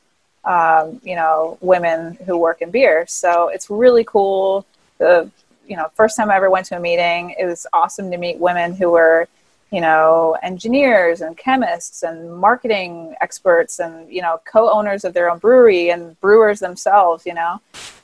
um, 0.44 1.00
you 1.04 1.14
know, 1.14 1.58
women 1.60 2.16
who 2.24 2.38
work 2.38 2.62
in 2.62 2.70
beer. 2.70 3.04
So 3.06 3.48
it's 3.48 3.68
really 3.68 4.04
cool. 4.04 4.64
The 4.98 5.30
you 5.66 5.76
know, 5.76 5.90
first 5.94 6.16
time 6.16 6.30
I 6.30 6.36
ever 6.36 6.48
went 6.48 6.66
to 6.66 6.76
a 6.76 6.80
meeting, 6.80 7.34
it 7.38 7.44
was 7.44 7.66
awesome 7.72 8.10
to 8.10 8.16
meet 8.16 8.38
women 8.38 8.74
who 8.74 8.90
were, 8.90 9.28
you 9.72 9.80
know, 9.80 10.36
engineers 10.42 11.20
and 11.20 11.36
chemists 11.36 12.02
and 12.02 12.32
marketing 12.36 13.14
experts 13.20 13.78
and, 13.80 14.10
you 14.12 14.22
know, 14.22 14.40
co 14.44 14.70
owners 14.70 15.04
of 15.04 15.12
their 15.12 15.30
own 15.30 15.38
brewery 15.38 15.90
and 15.90 16.18
brewers 16.20 16.60
themselves, 16.60 17.26
you 17.26 17.34
know. 17.34 17.60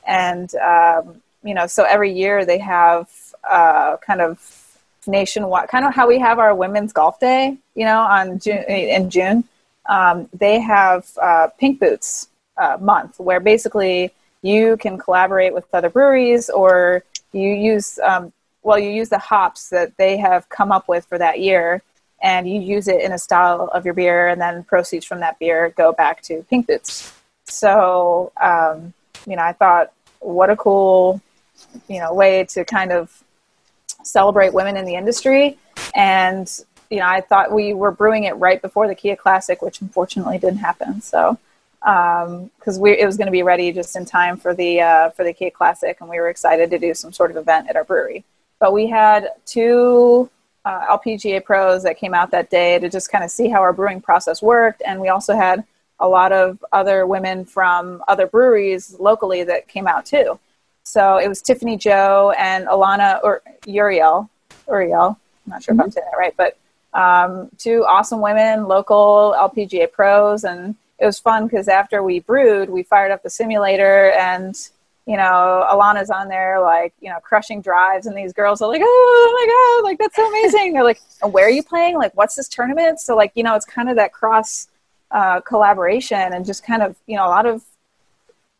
And, 0.06 0.52
um, 0.56 1.22
you 1.44 1.54
know, 1.54 1.66
so 1.66 1.84
every 1.84 2.12
year 2.12 2.44
they 2.44 2.58
have 2.58 3.08
uh, 3.48 3.96
kind 3.98 4.20
of 4.20 4.62
nationwide, 5.06 5.68
kind 5.68 5.84
of 5.84 5.94
how 5.94 6.08
we 6.08 6.18
have 6.18 6.38
our 6.38 6.54
women's 6.54 6.92
golf 6.92 7.20
day, 7.20 7.56
you 7.74 7.84
know, 7.84 8.00
on 8.00 8.38
June, 8.38 8.64
in 8.64 9.10
June. 9.10 9.44
Um, 9.86 10.28
they 10.32 10.60
have 10.60 11.06
uh, 11.20 11.48
Pink 11.58 11.80
Boots 11.80 12.28
uh, 12.56 12.76
month 12.80 13.18
where 13.18 13.40
basically 13.40 14.12
you 14.42 14.76
can 14.76 14.98
collaborate 14.98 15.54
with 15.54 15.64
other 15.72 15.90
breweries 15.90 16.50
or 16.50 17.02
you 17.32 17.50
use 17.50 17.98
um, 18.00 18.32
well 18.62 18.78
you 18.78 18.90
use 18.90 19.08
the 19.08 19.18
hops 19.18 19.68
that 19.70 19.96
they 19.96 20.16
have 20.16 20.48
come 20.48 20.72
up 20.72 20.88
with 20.88 21.04
for 21.06 21.18
that 21.18 21.40
year 21.40 21.82
and 22.22 22.48
you 22.48 22.60
use 22.60 22.88
it 22.88 23.00
in 23.00 23.12
a 23.12 23.18
style 23.18 23.68
of 23.74 23.84
your 23.84 23.94
beer 23.94 24.28
and 24.28 24.40
then 24.40 24.62
proceeds 24.64 25.04
from 25.04 25.20
that 25.20 25.38
beer 25.38 25.74
go 25.76 25.92
back 25.92 26.22
to 26.22 26.44
pink 26.48 26.66
boots. 26.66 27.12
So 27.44 28.32
um, 28.40 28.92
you 29.26 29.36
know 29.36 29.42
i 29.42 29.52
thought 29.52 29.92
what 30.20 30.50
a 30.50 30.56
cool 30.56 31.20
you 31.88 32.00
know 32.00 32.12
way 32.12 32.44
to 32.44 32.64
kind 32.64 32.92
of 32.92 33.22
celebrate 34.04 34.52
women 34.52 34.76
in 34.76 34.84
the 34.84 34.94
industry. 34.94 35.58
And 35.94 36.48
you 36.90 36.98
know 36.98 37.06
i 37.06 37.20
thought 37.20 37.52
we 37.52 37.74
were 37.74 37.90
brewing 37.90 38.24
it 38.24 38.32
right 38.36 38.60
before 38.60 38.86
the 38.86 38.94
kia 38.94 39.16
classic 39.16 39.62
which 39.62 39.80
unfortunately 39.80 40.38
didn't 40.38 40.58
happen. 40.58 41.00
So 41.00 41.38
because 41.82 42.76
um, 42.76 42.80
we 42.80 42.92
it 42.92 43.06
was 43.06 43.16
going 43.16 43.26
to 43.26 43.32
be 43.32 43.42
ready 43.42 43.72
just 43.72 43.96
in 43.96 44.04
time 44.04 44.36
for 44.36 44.54
the 44.54 44.80
uh, 44.80 45.10
for 45.10 45.24
the 45.24 45.32
Kia 45.32 45.50
Classic, 45.50 45.96
and 46.00 46.08
we 46.08 46.20
were 46.20 46.28
excited 46.28 46.70
to 46.70 46.78
do 46.78 46.94
some 46.94 47.12
sort 47.12 47.32
of 47.32 47.36
event 47.36 47.68
at 47.68 47.74
our 47.74 47.82
brewery. 47.84 48.24
But 48.62 48.72
we 48.72 48.86
had 48.86 49.30
two 49.44 50.30
uh, 50.64 50.96
LPGA 50.96 51.44
pros 51.44 51.82
that 51.82 51.98
came 51.98 52.14
out 52.14 52.30
that 52.30 52.48
day 52.48 52.78
to 52.78 52.88
just 52.88 53.10
kind 53.10 53.24
of 53.24 53.30
see 53.32 53.48
how 53.48 53.60
our 53.60 53.72
brewing 53.72 54.00
process 54.00 54.40
worked, 54.40 54.82
and 54.86 55.00
we 55.00 55.08
also 55.08 55.34
had 55.34 55.64
a 55.98 56.06
lot 56.06 56.30
of 56.30 56.64
other 56.70 57.04
women 57.04 57.44
from 57.44 58.04
other 58.06 58.24
breweries 58.24 58.94
locally 59.00 59.42
that 59.42 59.66
came 59.66 59.88
out 59.88 60.06
too. 60.06 60.38
So 60.84 61.18
it 61.18 61.26
was 61.26 61.42
Tiffany 61.42 61.76
Joh 61.76 62.32
and 62.38 62.68
Alana 62.68 63.18
or 63.24 63.42
Uriell. 63.62 64.28
Uriell, 64.68 65.16
I'm 65.44 65.50
not 65.50 65.64
sure 65.64 65.74
mm-hmm. 65.74 65.80
if 65.80 65.84
I'm 65.86 65.90
saying 65.90 66.06
that 66.12 66.16
right, 66.16 66.34
but 66.36 66.56
um, 66.96 67.50
two 67.58 67.84
awesome 67.84 68.20
women, 68.20 68.68
local 68.68 69.34
LPGA 69.36 69.90
pros, 69.90 70.44
and 70.44 70.76
it 71.00 71.06
was 71.06 71.18
fun 71.18 71.48
because 71.48 71.66
after 71.66 72.04
we 72.04 72.20
brewed, 72.20 72.70
we 72.70 72.84
fired 72.84 73.10
up 73.10 73.24
the 73.24 73.30
simulator 73.30 74.12
and 74.12 74.54
you 75.06 75.16
know, 75.16 75.66
Alana's 75.70 76.10
on 76.10 76.28
there 76.28 76.60
like, 76.60 76.94
you 77.00 77.10
know, 77.10 77.18
crushing 77.20 77.60
drives 77.60 78.06
and 78.06 78.16
these 78.16 78.32
girls 78.32 78.62
are 78.62 78.68
like, 78.68 78.82
oh, 78.84 79.32
my 79.34 79.82
God, 79.82 79.88
like 79.88 79.98
that's 79.98 80.14
so 80.14 80.28
amazing. 80.28 80.72
They're 80.72 80.84
like, 80.84 81.00
where 81.28 81.46
are 81.46 81.50
you 81.50 81.62
playing? 81.62 81.96
Like, 81.96 82.16
what's 82.16 82.36
this 82.36 82.48
tournament? 82.48 83.00
So 83.00 83.16
like, 83.16 83.32
you 83.34 83.42
know, 83.42 83.56
it's 83.56 83.66
kind 83.66 83.88
of 83.88 83.96
that 83.96 84.12
cross 84.12 84.68
uh, 85.10 85.40
collaboration 85.40 86.32
and 86.32 86.46
just 86.46 86.64
kind 86.64 86.82
of, 86.82 86.96
you 87.06 87.16
know, 87.16 87.26
a 87.26 87.30
lot 87.30 87.46
of 87.46 87.64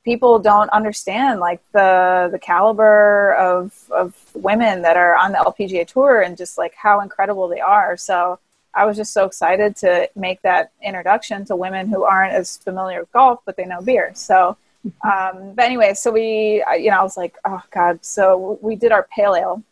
people 0.04 0.40
don't 0.40 0.68
understand 0.70 1.38
like 1.38 1.60
the 1.70 2.28
the 2.32 2.38
caliber 2.38 3.34
of 3.34 3.72
of 3.92 4.16
women 4.34 4.82
that 4.82 4.96
are 4.96 5.14
on 5.14 5.30
the 5.30 5.38
LPGA 5.38 5.86
tour 5.86 6.22
and 6.22 6.36
just 6.36 6.58
like 6.58 6.74
how 6.74 7.00
incredible 7.00 7.46
they 7.46 7.60
are. 7.60 7.96
So 7.96 8.40
I 8.74 8.84
was 8.84 8.96
just 8.96 9.12
so 9.12 9.26
excited 9.26 9.76
to 9.76 10.10
make 10.16 10.42
that 10.42 10.72
introduction 10.82 11.44
to 11.44 11.54
women 11.54 11.88
who 11.88 12.02
aren't 12.02 12.32
as 12.32 12.56
familiar 12.56 12.98
with 12.98 13.12
golf, 13.12 13.40
but 13.46 13.56
they 13.56 13.64
know 13.64 13.80
beer. 13.80 14.10
So. 14.16 14.56
Um, 14.84 15.54
but 15.54 15.64
anyway, 15.64 15.94
so 15.94 16.10
we, 16.10 16.64
you 16.78 16.90
know, 16.90 16.98
I 16.98 17.02
was 17.02 17.16
like, 17.16 17.36
oh 17.44 17.62
God. 17.70 18.04
So 18.04 18.58
we 18.60 18.76
did 18.76 18.92
our 18.92 19.06
pale 19.14 19.34
ale 19.34 19.62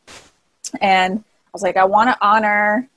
and 0.81 1.19
I 1.19 1.51
was 1.53 1.63
like, 1.63 1.77
I 1.77 1.85
want 1.85 2.11
to 2.11 2.17
honor 2.21 2.89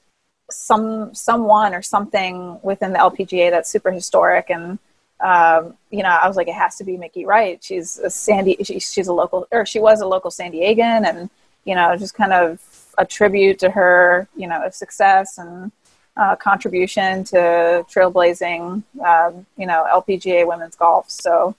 some, 0.52 1.14
someone 1.16 1.74
or 1.74 1.82
something 1.82 2.60
within 2.62 2.94
the 2.94 3.00
LPGA 3.00 3.50
that's 3.50 3.70
super 3.70 3.92
historic. 3.92 4.50
And, 4.50 4.78
um, 5.20 5.76
you 5.90 6.04
know, 6.04 6.10
I 6.10 6.28
was 6.28 6.38
like, 6.38 6.48
it 6.48 6.54
has 6.54 6.76
to 6.78 6.84
be 6.84 6.98
Mickey 6.98 7.26
Wright. 7.26 7.64
She's 7.64 7.98
a 7.98 8.10
Sandy, 8.10 8.58
she, 8.64 8.80
she's 8.80 9.08
a 9.08 9.14
local, 9.14 9.48
or 9.52 9.66
she 9.66 9.80
was 9.80 10.02
a 10.02 10.06
local 10.06 10.30
San 10.30 10.52
Diegan 10.52 11.08
and, 11.08 11.30
you 11.66 11.74
know, 11.74 11.96
just 11.98 12.14
kind 12.14 12.34
of 12.34 12.60
a 12.98 13.06
tribute 13.06 13.58
to 13.60 13.72
her, 13.72 14.28
you 14.36 14.48
know, 14.48 14.64
of 14.64 14.76
success 14.76 15.40
and, 15.40 15.72
uh, 16.16 16.36
contribution 16.36 17.24
to 17.24 17.84
trailblazing, 17.90 18.84
um, 19.04 19.46
you 19.58 19.66
know, 19.66 19.88
LPGA 19.92 20.48
women's 20.48 20.76
golf. 20.76 21.10
So 21.10 21.56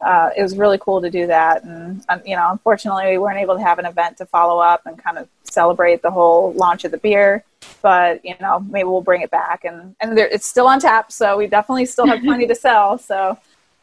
uh, 0.00 0.30
it 0.36 0.42
was 0.42 0.56
really 0.56 0.78
cool 0.78 1.00
to 1.00 1.10
do 1.10 1.26
that. 1.26 1.64
And, 1.64 2.04
um, 2.08 2.20
you 2.24 2.36
know, 2.36 2.50
unfortunately, 2.50 3.10
we 3.12 3.18
weren't 3.18 3.38
able 3.38 3.56
to 3.56 3.62
have 3.62 3.78
an 3.78 3.86
event 3.86 4.18
to 4.18 4.26
follow 4.26 4.58
up 4.60 4.82
and 4.86 5.02
kind 5.02 5.18
of 5.18 5.28
celebrate 5.44 6.02
the 6.02 6.10
whole 6.10 6.52
launch 6.52 6.84
of 6.84 6.90
the 6.90 6.98
beer. 6.98 7.44
But, 7.82 8.24
you 8.24 8.34
know, 8.40 8.60
maybe 8.60 8.84
we'll 8.84 9.00
bring 9.00 9.22
it 9.22 9.30
back. 9.30 9.64
And, 9.64 9.96
and 10.00 10.16
there, 10.16 10.26
it's 10.26 10.46
still 10.46 10.66
on 10.66 10.80
tap. 10.80 11.10
So 11.12 11.36
we 11.36 11.46
definitely 11.46 11.86
still 11.86 12.06
have 12.06 12.22
plenty 12.22 12.46
to 12.46 12.54
sell. 12.66 12.98
So, 12.98 13.38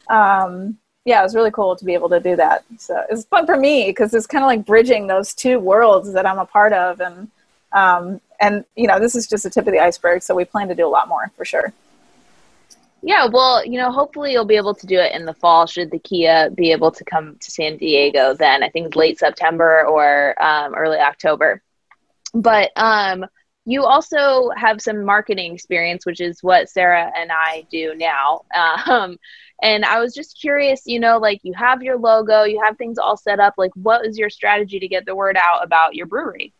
um, 0.08 0.78
yeah, 1.04 1.20
it 1.20 1.24
was 1.24 1.34
really 1.34 1.50
cool 1.50 1.76
to 1.76 1.84
be 1.84 1.94
able 1.94 2.08
to 2.10 2.20
do 2.20 2.36
that. 2.36 2.64
So 2.78 2.96
it 2.98 3.10
was 3.10 3.24
fun 3.26 3.44
for 3.44 3.56
me 3.56 3.86
because 3.86 4.14
it's 4.14 4.26
kind 4.26 4.44
of 4.44 4.48
like 4.48 4.64
bridging 4.64 5.06
those 5.06 5.34
two 5.34 5.58
worlds 5.58 6.12
that 6.12 6.26
I'm 6.26 6.38
a 6.38 6.46
part 6.46 6.72
of. 6.72 7.00
And, 7.00 7.28
um, 7.72 8.20
and 8.40 8.64
you 8.76 8.86
know 8.86 8.98
this 8.98 9.14
is 9.14 9.26
just 9.26 9.44
the 9.44 9.50
tip 9.50 9.66
of 9.66 9.72
the 9.72 9.80
iceberg 9.80 10.22
so 10.22 10.34
we 10.34 10.44
plan 10.44 10.68
to 10.68 10.74
do 10.74 10.86
a 10.86 10.88
lot 10.88 11.08
more 11.08 11.30
for 11.36 11.44
sure 11.44 11.72
yeah 13.04 13.26
well 13.26 13.64
you 13.64 13.78
know 13.78 13.92
hopefully 13.92 14.32
you'll 14.32 14.46
be 14.46 14.56
able 14.56 14.74
to 14.74 14.86
do 14.86 14.98
it 14.98 15.12
in 15.12 15.26
the 15.26 15.34
fall 15.34 15.66
should 15.66 15.90
the 15.90 15.98
kia 15.98 16.50
be 16.50 16.72
able 16.72 16.90
to 16.90 17.04
come 17.04 17.36
to 17.38 17.50
san 17.50 17.76
diego 17.76 18.34
then 18.34 18.62
i 18.62 18.68
think 18.68 18.96
late 18.96 19.18
september 19.18 19.84
or 19.86 20.34
um, 20.42 20.74
early 20.74 20.98
october. 20.98 21.62
But 22.36 22.72
um, 22.74 23.26
you 23.64 23.84
also 23.84 24.50
have 24.56 24.80
some 24.80 25.04
marketing 25.04 25.54
experience 25.54 26.06
which 26.06 26.20
is 26.20 26.42
what 26.42 26.68
sarah 26.68 27.12
and 27.16 27.30
i 27.30 27.66
do 27.70 27.94
now. 27.94 28.40
Um, 28.86 29.18
and 29.62 29.84
i 29.84 30.00
was 30.00 30.14
just 30.14 30.40
curious 30.40 30.82
you 30.84 30.98
know 30.98 31.18
like 31.18 31.40
you 31.44 31.52
have 31.54 31.82
your 31.82 31.96
logo 31.96 32.42
you 32.42 32.60
have 32.64 32.76
things 32.76 32.98
all 32.98 33.16
set 33.16 33.38
up 33.38 33.54
like 33.56 33.70
what 33.74 34.04
is 34.04 34.18
your 34.18 34.30
strategy 34.30 34.80
to 34.80 34.88
get 34.88 35.06
the 35.06 35.14
word 35.14 35.36
out 35.36 35.62
about 35.62 35.94
your 35.94 36.06
brewery? 36.06 36.52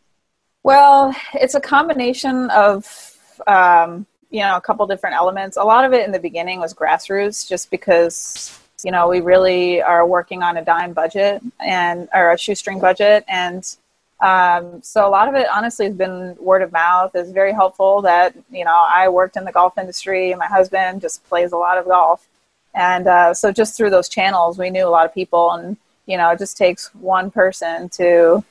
Well, 0.63 1.15
it's 1.35 1.53
a 1.53 1.59
combination 1.59 2.49
of 2.49 3.15
um, 3.45 4.07
you 4.29 4.41
know 4.41 4.55
a 4.55 4.61
couple 4.61 4.85
different 4.87 5.15
elements. 5.15 5.57
A 5.57 5.63
lot 5.63 5.85
of 5.85 5.93
it 5.93 6.05
in 6.05 6.11
the 6.11 6.19
beginning 6.19 6.59
was 6.59 6.73
grassroots, 6.73 7.47
just 7.47 7.71
because 7.71 8.59
you 8.83 8.91
know 8.91 9.07
we 9.07 9.21
really 9.21 9.81
are 9.81 10.05
working 10.05 10.43
on 10.43 10.57
a 10.57 10.65
dime 10.65 10.93
budget 10.93 11.41
and 11.59 12.07
or 12.13 12.31
a 12.31 12.37
shoestring 12.37 12.79
budget, 12.79 13.23
and 13.27 13.75
um, 14.21 14.81
so 14.81 15.07
a 15.07 15.09
lot 15.09 15.27
of 15.27 15.35
it 15.35 15.47
honestly 15.49 15.85
has 15.85 15.95
been 15.95 16.35
word 16.39 16.61
of 16.61 16.71
mouth. 16.71 17.15
is 17.15 17.31
very 17.31 17.53
helpful 17.53 18.01
that 18.01 18.35
you 18.51 18.65
know 18.65 18.85
I 18.87 19.09
worked 19.09 19.37
in 19.37 19.45
the 19.45 19.51
golf 19.51 19.77
industry. 19.77 20.31
And 20.31 20.39
my 20.39 20.47
husband 20.47 21.01
just 21.01 21.27
plays 21.27 21.51
a 21.51 21.57
lot 21.57 21.77
of 21.77 21.85
golf, 21.85 22.27
and 22.73 23.07
uh, 23.07 23.33
so 23.33 23.51
just 23.51 23.77
through 23.77 23.89
those 23.91 24.09
channels, 24.09 24.57
we 24.57 24.69
knew 24.69 24.87
a 24.87 24.89
lot 24.89 25.05
of 25.05 25.13
people, 25.13 25.51
and 25.51 25.77
you 26.05 26.17
know 26.17 26.29
it 26.29 26.39
just 26.39 26.57
takes 26.57 26.93
one 26.95 27.31
person 27.31 27.89
to 27.89 28.43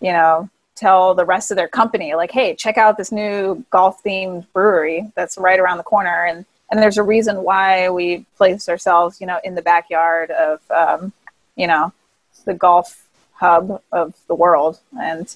you 0.00 0.12
know 0.12 0.48
tell 0.74 1.14
the 1.14 1.24
rest 1.24 1.50
of 1.50 1.56
their 1.56 1.68
company 1.68 2.14
like 2.14 2.30
hey 2.30 2.54
check 2.54 2.78
out 2.78 2.96
this 2.96 3.12
new 3.12 3.62
golf 3.70 4.02
themed 4.02 4.46
brewery 4.52 5.10
that's 5.14 5.36
right 5.38 5.60
around 5.60 5.78
the 5.78 5.84
corner. 5.84 6.26
And 6.26 6.44
and 6.70 6.80
there's 6.80 6.98
a 6.98 7.02
reason 7.02 7.42
why 7.42 7.90
we 7.90 8.24
place 8.36 8.68
ourselves 8.68 9.20
you 9.20 9.26
know 9.26 9.40
in 9.44 9.54
the 9.54 9.62
backyard 9.62 10.30
of 10.30 10.60
um, 10.70 11.12
you 11.56 11.66
know 11.66 11.92
the 12.44 12.54
golf 12.54 13.06
hub 13.34 13.82
of 13.90 14.14
the 14.28 14.34
world. 14.34 14.78
And 14.98 15.34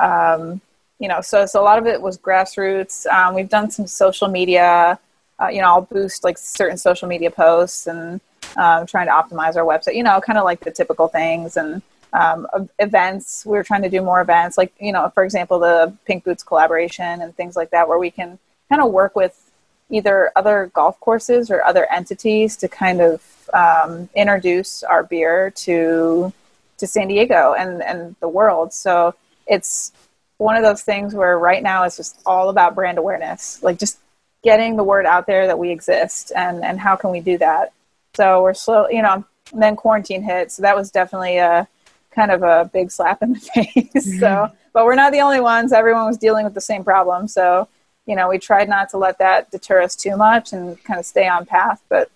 um, 0.00 0.60
you 0.98 1.08
know, 1.08 1.20
so, 1.20 1.46
so 1.46 1.60
a 1.60 1.64
lot 1.64 1.78
of 1.78 1.86
it 1.86 2.00
was 2.00 2.16
grassroots. 2.16 3.06
Um, 3.06 3.34
we've 3.34 3.48
done 3.48 3.70
some 3.70 3.86
social 3.86 4.28
media, 4.28 4.98
uh, 5.40 5.48
you 5.48 5.60
know, 5.60 5.66
I'll 5.66 5.82
boost 5.82 6.24
like 6.24 6.38
certain 6.38 6.78
social 6.78 7.08
media 7.08 7.30
posts 7.30 7.86
and 7.86 8.20
um, 8.56 8.86
trying 8.86 9.06
to 9.06 9.12
optimize 9.12 9.56
our 9.56 9.64
website, 9.64 9.96
you 9.96 10.02
know, 10.02 10.20
kind 10.20 10.38
of 10.38 10.44
like 10.44 10.60
the 10.60 10.70
typical 10.70 11.08
things. 11.08 11.56
And 11.56 11.82
um, 12.12 12.46
events. 12.78 13.44
We 13.46 13.56
are 13.58 13.62
trying 13.62 13.82
to 13.82 13.90
do 13.90 14.02
more 14.02 14.20
events, 14.20 14.58
like, 14.58 14.72
you 14.80 14.92
know, 14.92 15.10
for 15.14 15.24
example, 15.24 15.58
the 15.58 15.94
Pink 16.04 16.24
Boots 16.24 16.42
collaboration 16.42 17.22
and 17.22 17.34
things 17.34 17.56
like 17.56 17.70
that, 17.70 17.88
where 17.88 17.98
we 17.98 18.10
can 18.10 18.38
kind 18.68 18.82
of 18.82 18.92
work 18.92 19.16
with 19.16 19.50
either 19.90 20.32
other 20.36 20.70
golf 20.74 20.98
courses 21.00 21.50
or 21.50 21.62
other 21.62 21.86
entities 21.92 22.56
to 22.56 22.68
kind 22.68 23.00
of 23.00 23.22
um, 23.52 24.08
introduce 24.14 24.82
our 24.82 25.02
beer 25.02 25.50
to 25.50 26.32
to 26.78 26.86
San 26.86 27.06
Diego 27.06 27.54
and, 27.56 27.80
and 27.82 28.16
the 28.18 28.28
world. 28.28 28.72
So 28.72 29.14
it's 29.46 29.92
one 30.38 30.56
of 30.56 30.64
those 30.64 30.82
things 30.82 31.14
where 31.14 31.38
right 31.38 31.62
now 31.62 31.84
it's 31.84 31.96
just 31.96 32.20
all 32.26 32.48
about 32.48 32.74
brand 32.74 32.98
awareness, 32.98 33.62
like 33.62 33.78
just 33.78 33.98
getting 34.42 34.76
the 34.76 34.82
word 34.82 35.06
out 35.06 35.26
there 35.26 35.46
that 35.46 35.58
we 35.58 35.70
exist 35.70 36.32
and, 36.34 36.64
and 36.64 36.80
how 36.80 36.96
can 36.96 37.10
we 37.10 37.20
do 37.20 37.38
that. 37.38 37.72
So 38.14 38.42
we're 38.42 38.54
slow, 38.54 38.88
you 38.88 39.00
know, 39.00 39.24
and 39.52 39.62
then 39.62 39.76
quarantine 39.76 40.22
hit. 40.22 40.50
So 40.50 40.62
that 40.62 40.74
was 40.74 40.90
definitely 40.90 41.36
a 41.36 41.68
kind 42.14 42.30
of 42.30 42.42
a 42.42 42.70
big 42.72 42.90
slap 42.90 43.22
in 43.22 43.34
the 43.34 43.40
face. 43.54 44.18
so, 44.20 44.26
mm-hmm. 44.26 44.54
but 44.72 44.84
we're 44.84 44.94
not 44.94 45.12
the 45.12 45.20
only 45.20 45.40
ones. 45.40 45.72
Everyone 45.72 46.06
was 46.06 46.18
dealing 46.18 46.44
with 46.44 46.54
the 46.54 46.60
same 46.60 46.84
problem. 46.84 47.28
So, 47.28 47.68
you 48.06 48.16
know, 48.16 48.28
we 48.28 48.38
tried 48.38 48.68
not 48.68 48.90
to 48.90 48.98
let 48.98 49.18
that 49.18 49.50
deter 49.50 49.82
us 49.82 49.94
too 49.96 50.16
much 50.16 50.52
and 50.52 50.82
kind 50.84 51.00
of 51.00 51.06
stay 51.06 51.28
on 51.28 51.46
path. 51.46 51.82
But 51.88 52.10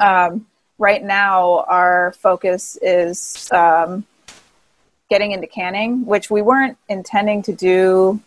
um, 0.00 0.46
right 0.78 1.02
now, 1.02 1.64
our 1.68 2.14
focus 2.18 2.78
is 2.80 3.50
um, 3.52 4.04
getting 5.10 5.32
into 5.32 5.46
canning, 5.46 6.06
which 6.06 6.30
we 6.30 6.42
weren't 6.42 6.78
intending 6.88 7.42
to 7.42 7.52
do 7.52 8.20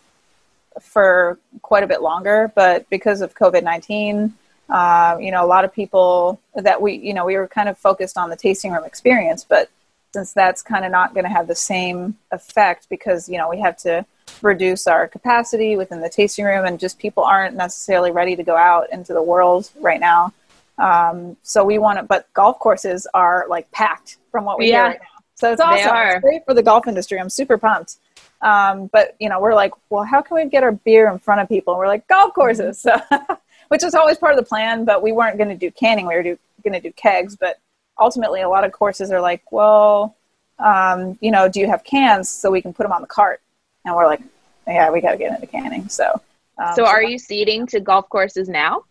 for 0.80 1.40
quite 1.62 1.84
a 1.84 1.88
bit 1.88 2.02
longer, 2.02 2.52
but 2.56 2.88
because 2.90 3.22
of 3.22 3.34
COVID 3.34 3.64
19, 3.64 4.34
uh, 4.70 5.18
you 5.20 5.32
know, 5.32 5.44
a 5.44 5.48
lot 5.48 5.66
of 5.66 5.74
people 5.74 6.40
that 6.56 6.82
we, 6.82 6.94
you 6.94 7.14
know, 7.14 7.26
we 7.26 7.36
were 7.36 7.48
kind 7.48 7.70
of 7.70 7.78
focused 7.78 8.18
on 8.18 8.30
the 8.30 8.36
tasting 8.36 8.72
room 8.72 8.84
experience, 8.84 9.46
but 9.48 9.70
since 10.14 10.34
that's 10.34 10.62
kind 10.62 10.86
of 10.86 10.92
not 10.92 11.14
going 11.14 11.24
to 11.26 11.30
have 11.30 11.48
the 11.48 11.56
same 11.56 12.18
effect 12.32 12.88
because, 12.90 13.30
you 13.30 13.38
know, 13.38 13.50
we 13.50 13.60
have 13.60 13.78
to 13.78 14.06
reduce 14.42 14.88
our 14.88 15.08
capacity 15.08 15.76
within 15.76 16.02
the 16.02 16.10
tasting 16.10 16.46
room 16.46 16.66
and 16.66 16.80
just 16.80 17.00
people 17.00 17.24
aren't 17.24 17.56
necessarily 17.56 18.12
ready 18.12 18.36
to 18.36 18.44
go 18.44 18.56
out 18.56 18.92
into 18.92 19.14
the 19.14 19.22
world 19.22 19.70
right 19.80 20.00
now. 20.00 20.34
Um, 20.78 21.38
so 21.44 21.64
we 21.64 21.80
want 21.80 21.98
to, 22.00 22.04
but 22.04 22.32
golf 22.34 22.60
courses 22.60 23.08
are 23.14 23.46
like 23.50 23.70
packed 23.72 24.18
from 24.32 24.46
what 24.46 24.60
we 24.60 24.70
yeah. 24.70 24.72
hear 24.72 24.84
right 24.86 25.00
now. 25.02 25.18
So 25.36 25.52
it's 25.52 25.62
awesome. 25.62 25.96
It's 25.96 26.22
great 26.22 26.46
for 26.46 26.54
the 26.54 26.64
golf 26.64 26.88
industry. 26.88 27.20
I'm 27.20 27.30
super 27.30 27.58
pumped. 27.58 27.98
Um, 28.42 28.88
but 28.88 29.16
you 29.20 29.30
know, 29.30 29.40
we're 29.40 29.56
like, 29.56 29.72
well, 29.90 30.04
how 30.04 30.22
can 30.22 30.36
we 30.36 30.46
get 30.46 30.64
our 30.64 30.72
beer 30.72 31.10
in 31.10 31.20
front 31.20 31.42
of 31.42 31.50
people? 31.50 31.74
And 31.74 31.80
we're 31.80 31.88
like, 31.88 32.08
golf 32.08 32.34
courses. 32.34 32.86
So, 32.88 32.96
which 33.70 33.84
is 33.84 33.94
always 33.94 34.18
part 34.18 34.34
of 34.34 34.40
the 34.40 34.46
plan, 34.46 34.86
but 34.86 35.02
we 35.02 35.12
weren't 35.12 35.38
going 35.38 35.50
to 35.50 35.56
do 35.56 35.70
canning. 35.72 36.08
We 36.08 36.16
were 36.16 36.24
going 36.24 36.74
to 36.74 36.80
do 36.80 36.92
kegs. 36.94 37.36
But 37.36 37.60
ultimately, 38.00 38.42
a 38.42 38.50
lot 38.50 38.64
of 38.64 38.72
courses 38.72 39.12
are 39.12 39.22
like, 39.22 39.44
well, 39.52 40.16
um, 40.60 41.18
you 41.22 41.32
know, 41.32 41.48
do 41.48 41.60
you 41.60 41.68
have 41.68 41.84
cans 41.84 42.30
so 42.30 42.52
we 42.52 42.62
can 42.62 42.74
put 42.74 42.84
them 42.84 42.92
on 42.92 43.02
the 43.02 43.08
cart? 43.08 43.42
And 43.86 43.96
we're 43.96 44.06
like, 44.06 44.22
yeah, 44.68 44.90
we 44.90 45.02
got 45.02 45.12
to 45.12 45.18
get 45.18 45.34
into 45.34 45.48
canning. 45.48 45.88
So, 45.90 46.22
um, 46.58 46.74
so 46.76 46.86
are 46.86 47.04
so 47.04 47.08
you 47.08 47.20
seeding 47.20 47.68
to 47.68 47.80
golf 47.80 48.10
courses 48.10 48.50
now? 48.50 48.84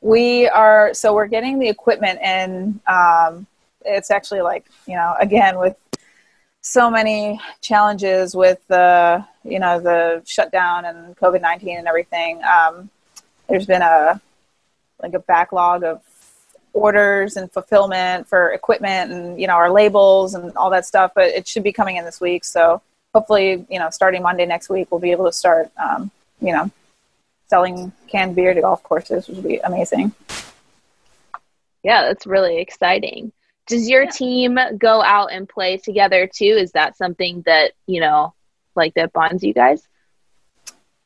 We 0.00 0.48
are. 0.48 0.92
So 0.92 1.14
we're 1.14 1.28
getting 1.28 1.58
the 1.58 1.68
equipment 1.68 2.18
and 2.22 2.80
Um, 2.86 3.46
it's 3.86 4.10
actually 4.10 4.42
like 4.42 4.66
you 4.86 4.94
know 4.94 5.14
again 5.20 5.58
with 5.58 5.76
so 6.60 6.90
many 6.90 7.40
challenges 7.60 8.34
with 8.34 8.58
the 8.66 9.24
you 9.44 9.60
know 9.60 9.80
the 9.80 10.22
shutdown 10.26 10.84
and 10.84 11.16
COVID 11.16 11.40
nineteen 11.40 11.78
and 11.78 11.86
everything. 11.86 12.42
Um, 12.44 12.90
there's 13.48 13.66
been 13.66 13.82
a 13.82 14.20
like 15.00 15.14
a 15.14 15.20
backlog 15.20 15.84
of 15.84 16.02
orders 16.76 17.36
and 17.36 17.50
fulfillment 17.50 18.28
for 18.28 18.52
equipment 18.52 19.10
and 19.10 19.40
you 19.40 19.46
know 19.46 19.54
our 19.54 19.70
labels 19.70 20.34
and 20.34 20.56
all 20.56 20.70
that 20.70 20.86
stuff. 20.86 21.12
But 21.14 21.26
it 21.26 21.48
should 21.48 21.62
be 21.62 21.72
coming 21.72 21.96
in 21.96 22.04
this 22.04 22.20
week. 22.20 22.44
So 22.44 22.82
hopefully 23.14 23.66
you 23.68 23.78
know 23.78 23.90
starting 23.90 24.22
Monday 24.22 24.46
next 24.46 24.68
week 24.68 24.88
we'll 24.90 25.00
be 25.00 25.10
able 25.10 25.24
to 25.26 25.32
start 25.32 25.70
um, 25.78 26.10
you 26.40 26.52
know 26.52 26.70
selling 27.48 27.92
canned 28.08 28.36
beer 28.36 28.54
to 28.54 28.60
golf 28.60 28.82
courses, 28.82 29.28
which 29.28 29.36
would 29.36 29.46
be 29.46 29.58
amazing. 29.58 30.12
Yeah, 31.82 32.02
that's 32.02 32.26
really 32.26 32.58
exciting 32.58 33.32
does 33.66 33.88
your 33.88 34.04
yeah. 34.04 34.10
team 34.10 34.58
go 34.78 35.02
out 35.02 35.32
and 35.32 35.48
play 35.48 35.76
together 35.76 36.26
too? 36.26 36.44
Is 36.44 36.72
that 36.72 36.96
something 36.96 37.42
that, 37.46 37.72
you 37.86 38.00
know, 38.00 38.34
like 38.74 38.94
that 38.94 39.12
bonds 39.12 39.42
you 39.42 39.52
guys? 39.52 39.86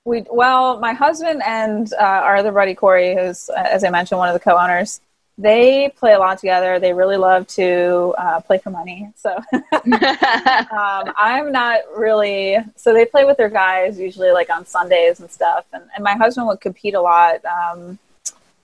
We 0.05 0.25
well, 0.31 0.81
my 0.81 0.92
husband 0.92 1.42
and 1.45 1.92
uh, 1.92 1.97
our 1.97 2.37
other 2.37 2.53
buddy 2.53 2.75
Corey, 2.75 3.14
who's 3.14 3.51
as 3.51 3.85
I 3.85 3.90
mentioned 3.90 4.18
one 4.18 4.29
of 4.29 4.35
the 4.35 4.40
co-owners, 4.40 5.01
they 5.40 5.88
play 5.96 6.12
a 6.12 6.18
lot 6.18 6.38
together. 6.38 6.79
They 6.79 6.92
really 6.92 7.16
love 7.16 7.46
to 7.48 8.14
uh, 8.18 8.40
play 8.40 8.59
for 8.59 8.68
money. 8.68 9.11
So 9.16 9.31
um, 9.53 11.12
I'm 11.16 11.50
not 11.50 11.81
really. 11.96 12.59
So 12.76 12.92
they 12.92 13.07
play 13.07 13.24
with 13.24 13.38
their 13.38 13.48
guys 13.48 13.98
usually 13.98 14.33
like 14.33 14.50
on 14.50 14.66
Sundays 14.66 15.20
and 15.20 15.31
stuff. 15.31 15.64
And, 15.72 15.85
and 15.94 16.05
my 16.05 16.14
husband 16.14 16.46
would 16.46 16.61
compete 16.61 16.94
a 16.94 17.00
lot. 17.00 17.42
Um, 17.46 17.98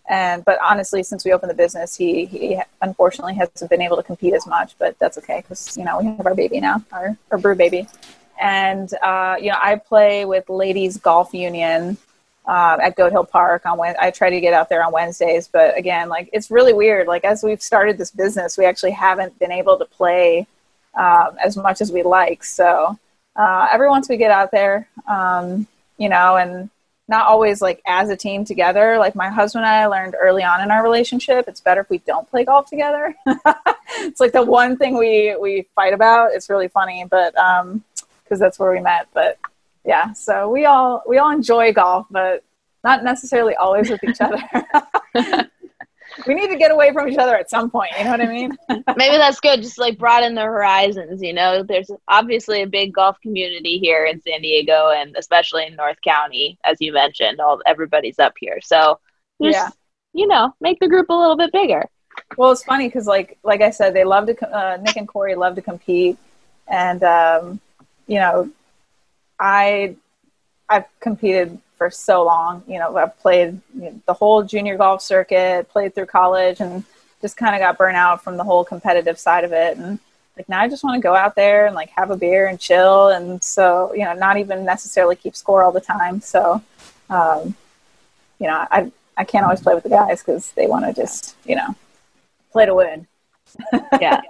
and 0.08 0.44
but 0.44 0.58
honestly, 0.62 1.02
since 1.02 1.24
we 1.24 1.32
opened 1.32 1.50
the 1.50 1.54
business, 1.54 1.96
he 1.96 2.26
he 2.26 2.60
unfortunately 2.82 3.34
hasn't 3.34 3.70
been 3.70 3.82
able 3.82 3.96
to 3.96 4.02
compete 4.02 4.34
as 4.34 4.46
much. 4.46 4.76
But 4.78 4.98
that's 4.98 5.16
okay 5.18 5.40
because 5.40 5.76
you 5.76 5.84
know 5.84 5.98
we 5.98 6.04
have 6.04 6.26
our 6.26 6.34
baby 6.34 6.60
now, 6.60 6.84
our 6.92 7.16
our 7.30 7.38
brew 7.38 7.56
baby, 7.56 7.88
and 8.40 8.92
uh, 9.02 9.36
you 9.40 9.50
know 9.50 9.58
I 9.60 9.76
play 9.76 10.24
with 10.24 10.48
Ladies 10.48 10.98
Golf 10.98 11.34
Union 11.34 11.96
uh, 12.46 12.78
at 12.80 12.96
Goat 12.96 13.12
Hill 13.12 13.24
Park 13.24 13.66
on 13.66 13.78
when 13.78 13.94
I 14.00 14.10
try 14.10 14.30
to 14.30 14.40
get 14.40 14.54
out 14.54 14.68
there 14.68 14.84
on 14.84 14.92
Wednesdays. 14.92 15.48
But 15.48 15.76
again, 15.76 16.08
like 16.08 16.30
it's 16.32 16.50
really 16.50 16.72
weird. 16.72 17.06
Like 17.06 17.24
as 17.24 17.42
we've 17.42 17.62
started 17.62 17.98
this 17.98 18.10
business, 18.10 18.56
we 18.56 18.64
actually 18.64 18.92
haven't 18.92 19.38
been 19.38 19.52
able 19.52 19.78
to 19.78 19.84
play 19.84 20.46
um, 20.94 21.36
as 21.44 21.56
much 21.56 21.80
as 21.80 21.92
we 21.92 22.02
like. 22.02 22.44
So 22.44 22.98
uh, 23.34 23.68
every 23.72 23.88
once 23.88 24.08
we 24.08 24.16
get 24.16 24.30
out 24.30 24.50
there, 24.50 24.88
um, 25.08 25.66
you 25.98 26.08
know, 26.08 26.36
and 26.36 26.70
not 27.08 27.26
always 27.26 27.62
like 27.62 27.80
as 27.86 28.08
a 28.10 28.16
team 28.16 28.44
together. 28.44 28.98
Like 28.98 29.14
my 29.14 29.28
husband 29.28 29.64
and 29.64 29.74
I 29.74 29.86
learned 29.86 30.16
early 30.20 30.42
on 30.42 30.60
in 30.60 30.70
our 30.70 30.82
relationship, 30.82 31.46
it's 31.48 31.60
better 31.60 31.82
if 31.82 31.90
we 31.90 31.98
don't 31.98 32.28
play 32.30 32.44
golf 32.44 32.68
together. 32.68 33.14
it's 33.98 34.20
like 34.20 34.32
the 34.32 34.42
one 34.42 34.76
thing 34.76 34.96
we 34.96 35.36
we 35.36 35.66
fight 35.74 35.92
about. 35.94 36.32
It's 36.32 36.50
really 36.50 36.68
funny, 36.68 37.06
but 37.08 37.36
um, 37.36 37.84
because 38.24 38.40
that's 38.40 38.58
where 38.58 38.72
we 38.72 38.80
met. 38.80 39.08
But 39.14 39.38
yeah, 39.86 40.12
so 40.12 40.50
we 40.50 40.64
all 40.64 41.02
we 41.06 41.18
all 41.18 41.30
enjoy 41.30 41.72
golf, 41.72 42.06
but 42.10 42.42
not 42.82 43.04
necessarily 43.04 43.54
always 43.54 43.88
with 43.88 44.02
each 44.04 44.20
other. 44.20 44.42
we 46.26 46.34
need 46.34 46.48
to 46.48 46.56
get 46.56 46.72
away 46.72 46.92
from 46.92 47.08
each 47.08 47.18
other 47.18 47.36
at 47.36 47.48
some 47.48 47.70
point. 47.70 47.92
You 47.96 48.04
know 48.04 48.10
what 48.10 48.20
I 48.20 48.26
mean? 48.26 48.56
Maybe 48.68 49.16
that's 49.16 49.40
good. 49.40 49.62
Just 49.62 49.78
like 49.78 49.96
broaden 49.96 50.34
the 50.34 50.42
horizons. 50.42 51.22
You 51.22 51.32
know, 51.32 51.62
there's 51.62 51.90
obviously 52.08 52.62
a 52.62 52.66
big 52.66 52.92
golf 52.92 53.20
community 53.20 53.78
here 53.78 54.06
in 54.06 54.20
San 54.22 54.42
Diego, 54.42 54.90
and 54.90 55.14
especially 55.16 55.66
in 55.66 55.76
North 55.76 55.98
County, 56.02 56.58
as 56.64 56.78
you 56.80 56.92
mentioned. 56.92 57.40
All 57.40 57.62
everybody's 57.64 58.18
up 58.18 58.34
here, 58.38 58.60
so 58.60 58.98
just, 59.40 59.56
yeah, 59.56 59.68
you 60.12 60.26
know, 60.26 60.52
make 60.60 60.80
the 60.80 60.88
group 60.88 61.10
a 61.10 61.14
little 61.14 61.36
bit 61.36 61.52
bigger. 61.52 61.84
Well, 62.36 62.50
it's 62.50 62.64
funny 62.64 62.88
because, 62.88 63.06
like, 63.06 63.38
like 63.44 63.60
I 63.60 63.70
said, 63.70 63.94
they 63.94 64.04
love 64.04 64.26
to. 64.26 64.56
Uh, 64.56 64.78
Nick 64.82 64.96
and 64.96 65.06
Corey 65.06 65.36
love 65.36 65.54
to 65.54 65.62
compete, 65.62 66.18
and 66.66 67.04
um, 67.04 67.60
you 68.06 68.18
know, 68.18 68.50
I 69.38 69.96
I've 70.68 70.86
competed 71.00 71.58
for 71.76 71.90
so 71.90 72.24
long. 72.24 72.62
You 72.66 72.78
know, 72.78 72.96
I've 72.96 73.18
played 73.18 73.60
you 73.74 73.82
know, 73.82 74.00
the 74.06 74.14
whole 74.14 74.42
junior 74.42 74.76
golf 74.76 75.02
circuit, 75.02 75.68
played 75.68 75.94
through 75.94 76.06
college, 76.06 76.60
and 76.60 76.84
just 77.20 77.36
kind 77.36 77.54
of 77.54 77.60
got 77.60 77.78
burnt 77.78 77.96
out 77.96 78.22
from 78.22 78.36
the 78.36 78.44
whole 78.44 78.64
competitive 78.64 79.18
side 79.18 79.44
of 79.44 79.52
it. 79.52 79.76
And 79.76 79.98
like 80.36 80.48
now, 80.48 80.60
I 80.60 80.68
just 80.68 80.84
want 80.84 81.00
to 81.00 81.06
go 81.06 81.14
out 81.14 81.34
there 81.34 81.66
and 81.66 81.74
like 81.74 81.90
have 81.90 82.10
a 82.10 82.16
beer 82.16 82.48
and 82.48 82.58
chill. 82.58 83.08
And 83.08 83.42
so, 83.42 83.92
you 83.94 84.04
know, 84.04 84.14
not 84.14 84.36
even 84.36 84.64
necessarily 84.64 85.16
keep 85.16 85.36
score 85.36 85.62
all 85.62 85.72
the 85.72 85.80
time. 85.80 86.20
So, 86.20 86.62
um, 87.10 87.54
you 88.38 88.46
know, 88.46 88.66
I 88.70 88.90
I 89.16 89.24
can't 89.24 89.44
always 89.44 89.60
play 89.60 89.74
with 89.74 89.84
the 89.84 89.90
guys 89.90 90.22
because 90.22 90.52
they 90.52 90.66
want 90.66 90.84
to 90.84 90.92
just 90.92 91.36
you 91.44 91.56
know 91.56 91.74
play 92.52 92.66
to 92.66 92.74
win. 92.74 93.06
yeah 94.00 94.20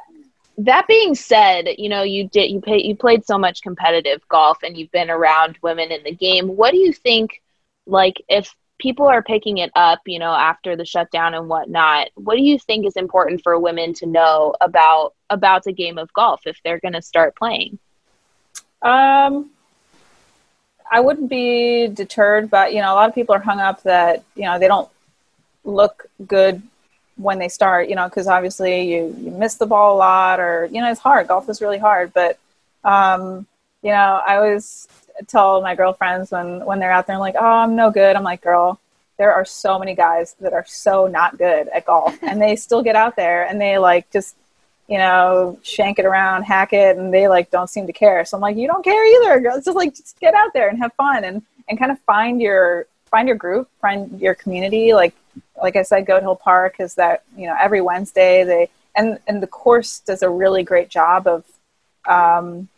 that 0.59 0.87
being 0.89 1.15
said, 1.15 1.69
you 1.79 1.89
know, 1.89 2.03
you 2.03 2.29
did 2.29 2.51
you 2.51 2.61
pay, 2.61 2.83
you 2.83 2.97
played 2.97 3.25
so 3.25 3.39
much 3.39 3.63
competitive 3.63 4.27
golf 4.29 4.59
and 4.63 4.77
you've 4.77 4.91
been 4.91 5.11
around 5.11 5.59
women 5.63 5.91
in 5.91 6.03
the 6.03 6.15
game. 6.15 6.49
What 6.49 6.73
do 6.73 6.79
you 6.79 6.93
think 6.93 7.43
like 7.87 8.23
if 8.29 8.55
people 8.79 9.07
are 9.07 9.23
picking 9.23 9.59
it 9.59 9.71
up, 9.75 10.01
you 10.07 10.19
know, 10.19 10.33
after 10.33 10.77
the 10.77 10.85
shutdown 10.85 11.35
and 11.35 11.49
whatnot, 11.49 12.09
what 12.15 12.37
do 12.37 12.43
you 12.43 12.59
think 12.59 12.87
is 12.87 12.97
important 12.97 13.43
for 13.43 13.59
women 13.59 13.93
to 13.95 14.07
know 14.07 14.55
about 14.61 15.15
about 15.29 15.65
the 15.65 15.73
game 15.73 15.99
of 15.99 16.13
golf 16.13 16.41
if 16.47 16.59
they're 16.65 16.81
going 16.81 16.95
to 16.95 17.03
start 17.03 17.37
playing? 17.37 17.79
Um, 18.83 19.51
I 20.91 21.01
wouldn't 21.01 21.29
be 21.29 21.89
deterred, 21.89 22.49
but 22.49 22.73
you 22.73 22.81
know, 22.81 22.93
a 22.93 22.95
lot 22.95 23.09
of 23.09 23.15
people 23.15 23.35
are 23.35 23.41
hung 23.41 23.61
up 23.61 23.83
that 23.83 24.25
you 24.35 24.45
know 24.45 24.59
they 24.59 24.69
don't 24.69 24.89
look 25.65 26.07
good 26.27 26.63
when 27.17 27.39
they 27.39 27.49
start, 27.49 27.89
you 27.89 27.95
know, 27.95 28.09
because 28.09 28.27
obviously 28.27 28.93
you, 28.93 29.17
you 29.19 29.31
miss 29.31 29.55
the 29.55 29.67
ball 29.67 29.97
a 29.97 29.99
lot 29.99 30.41
or, 30.41 30.69
you 30.71 30.81
know, 30.81 30.91
it's 30.91 31.01
hard. 31.01 31.29
Golf 31.29 31.49
is 31.49 31.63
really 31.63 31.79
hard. 31.79 32.13
But, 32.13 32.39
um, 32.85 33.47
you 33.83 33.91
know, 33.91 34.21
I 34.27 34.41
was, 34.41 34.89
tell 35.27 35.63
my 35.63 35.75
girlfriends 35.75 36.31
when 36.31 36.65
when 36.65 36.79
they're 36.79 36.93
out 36.93 37.07
there, 37.07 37.17
I'm 37.17 37.21
like, 37.21 37.37
oh, 37.39 37.45
I'm 37.45 37.77
no 37.77 37.91
good. 37.91 38.17
I'm 38.17 38.23
like, 38.23 38.43
girl, 38.43 38.79
there 39.17 39.33
are 39.33 39.45
so 39.45 39.79
many 39.79 39.95
guys 39.95 40.35
that 40.41 40.53
are 40.53 40.65
so 40.67 41.07
not 41.07 41.39
good 41.39 41.69
at 41.69 41.87
golf, 41.87 42.19
and 42.23 42.41
they 42.41 42.57
still 42.57 42.83
get 42.83 42.97
out 42.97 43.17
there 43.17 43.47
and 43.47 43.61
they 43.61 43.79
like 43.79 44.11
just 44.11 44.37
you 44.89 44.99
know, 44.99 45.59
shank 45.63 45.99
it 45.99 46.05
around, 46.05 46.45
hack 46.45 46.73
it, 46.73 46.97
and 46.97 47.13
they 47.13 47.27
like 47.27 47.51
don't 47.51 47.69
seem 47.69 47.89
to 47.89 47.93
care. 47.93 48.25
So 48.25 48.37
I'm 48.37 48.41
like, 48.41 48.57
you 48.57 48.69
don't 48.69 48.85
care 48.85 49.05
either. 49.35 49.49
It's 49.57 49.65
just 49.65 49.77
like 49.77 49.95
just 49.97 50.19
get 50.21 50.33
out 50.33 50.53
there 50.53 50.69
and 50.69 50.79
have 50.79 50.93
fun 50.95 51.25
and 51.25 51.43
and 51.69 51.79
kind 51.79 51.91
of 51.91 51.99
find 52.01 52.41
your 52.41 52.87
find 53.11 53.27
your 53.27 53.37
group, 53.37 53.69
find 53.81 54.21
your 54.21 54.35
community. 54.35 54.95
Like 54.95 55.15
like 55.61 55.77
I 55.77 55.83
said, 55.83 56.07
Goat 56.07 56.23
Hill 56.23 56.37
Park 56.37 56.77
is 56.79 56.95
that 56.95 57.23
you 57.37 57.47
know 57.47 57.57
every 57.61 57.81
Wednesday 57.81 58.45
they 58.45 58.71
and 58.95 59.19
and 59.27 59.43
the 59.43 59.47
course 59.47 60.01
does 60.01 60.23
a 60.23 60.31
really 60.31 60.63
great 60.63 60.89
job 60.89 61.27
of 61.27 61.45
um, 62.07 62.69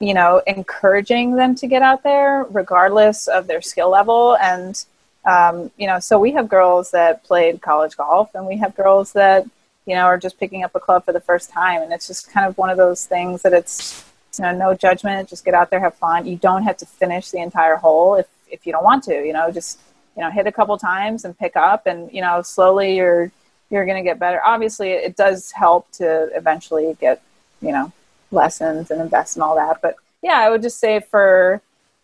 you 0.00 0.14
know 0.14 0.42
encouraging 0.46 1.36
them 1.36 1.54
to 1.56 1.66
get 1.66 1.82
out 1.82 2.02
there 2.02 2.44
regardless 2.50 3.28
of 3.28 3.46
their 3.46 3.62
skill 3.62 3.90
level 3.90 4.36
and 4.36 4.84
um, 5.24 5.70
you 5.76 5.86
know 5.86 5.98
so 5.98 6.18
we 6.18 6.32
have 6.32 6.48
girls 6.48 6.90
that 6.90 7.24
played 7.24 7.60
college 7.62 7.96
golf 7.96 8.34
and 8.34 8.46
we 8.46 8.56
have 8.56 8.74
girls 8.76 9.12
that 9.12 9.46
you 9.86 9.94
know, 9.94 10.04
are 10.04 10.18
just 10.18 10.38
picking 10.38 10.64
up 10.64 10.74
a 10.74 10.80
club 10.80 11.04
for 11.04 11.12
the 11.12 11.20
first 11.20 11.50
time. 11.50 11.82
And 11.82 11.92
it's 11.92 12.06
just 12.06 12.30
kind 12.30 12.46
of 12.46 12.56
one 12.56 12.70
of 12.70 12.76
those 12.76 13.04
things 13.06 13.42
that 13.42 13.52
it's, 13.52 14.04
you 14.38 14.42
know, 14.42 14.56
no 14.56 14.74
judgment, 14.74 15.28
just 15.28 15.44
get 15.44 15.54
out 15.54 15.70
there, 15.70 15.80
have 15.80 15.94
fun. 15.94 16.26
You 16.26 16.36
don't 16.36 16.62
have 16.62 16.76
to 16.78 16.86
finish 16.86 17.30
the 17.30 17.38
entire 17.38 17.76
hole 17.76 18.16
if, 18.16 18.26
if 18.50 18.66
you 18.66 18.72
don't 18.72 18.84
want 18.84 19.04
to, 19.04 19.14
you 19.14 19.32
know, 19.32 19.50
just, 19.50 19.78
you 20.16 20.22
know, 20.22 20.30
hit 20.30 20.46
a 20.46 20.52
couple 20.52 20.76
times 20.78 21.24
and 21.24 21.38
pick 21.38 21.56
up 21.56 21.86
and, 21.86 22.12
you 22.12 22.20
know, 22.20 22.42
slowly 22.42 22.96
you're, 22.96 23.30
you're 23.70 23.84
going 23.84 23.96
to 23.96 24.08
get 24.08 24.18
better. 24.18 24.40
Obviously 24.44 24.90
it 24.90 25.16
does 25.16 25.50
help 25.50 25.90
to 25.92 26.28
eventually 26.34 26.96
get, 27.00 27.22
you 27.60 27.72
know, 27.72 27.92
lessons 28.30 28.90
and 28.90 29.00
invest 29.00 29.36
in 29.36 29.42
all 29.42 29.56
that. 29.56 29.80
But 29.82 29.96
yeah, 30.22 30.38
I 30.38 30.50
would 30.50 30.62
just 30.62 30.78
say 30.78 31.00
for, 31.00 31.60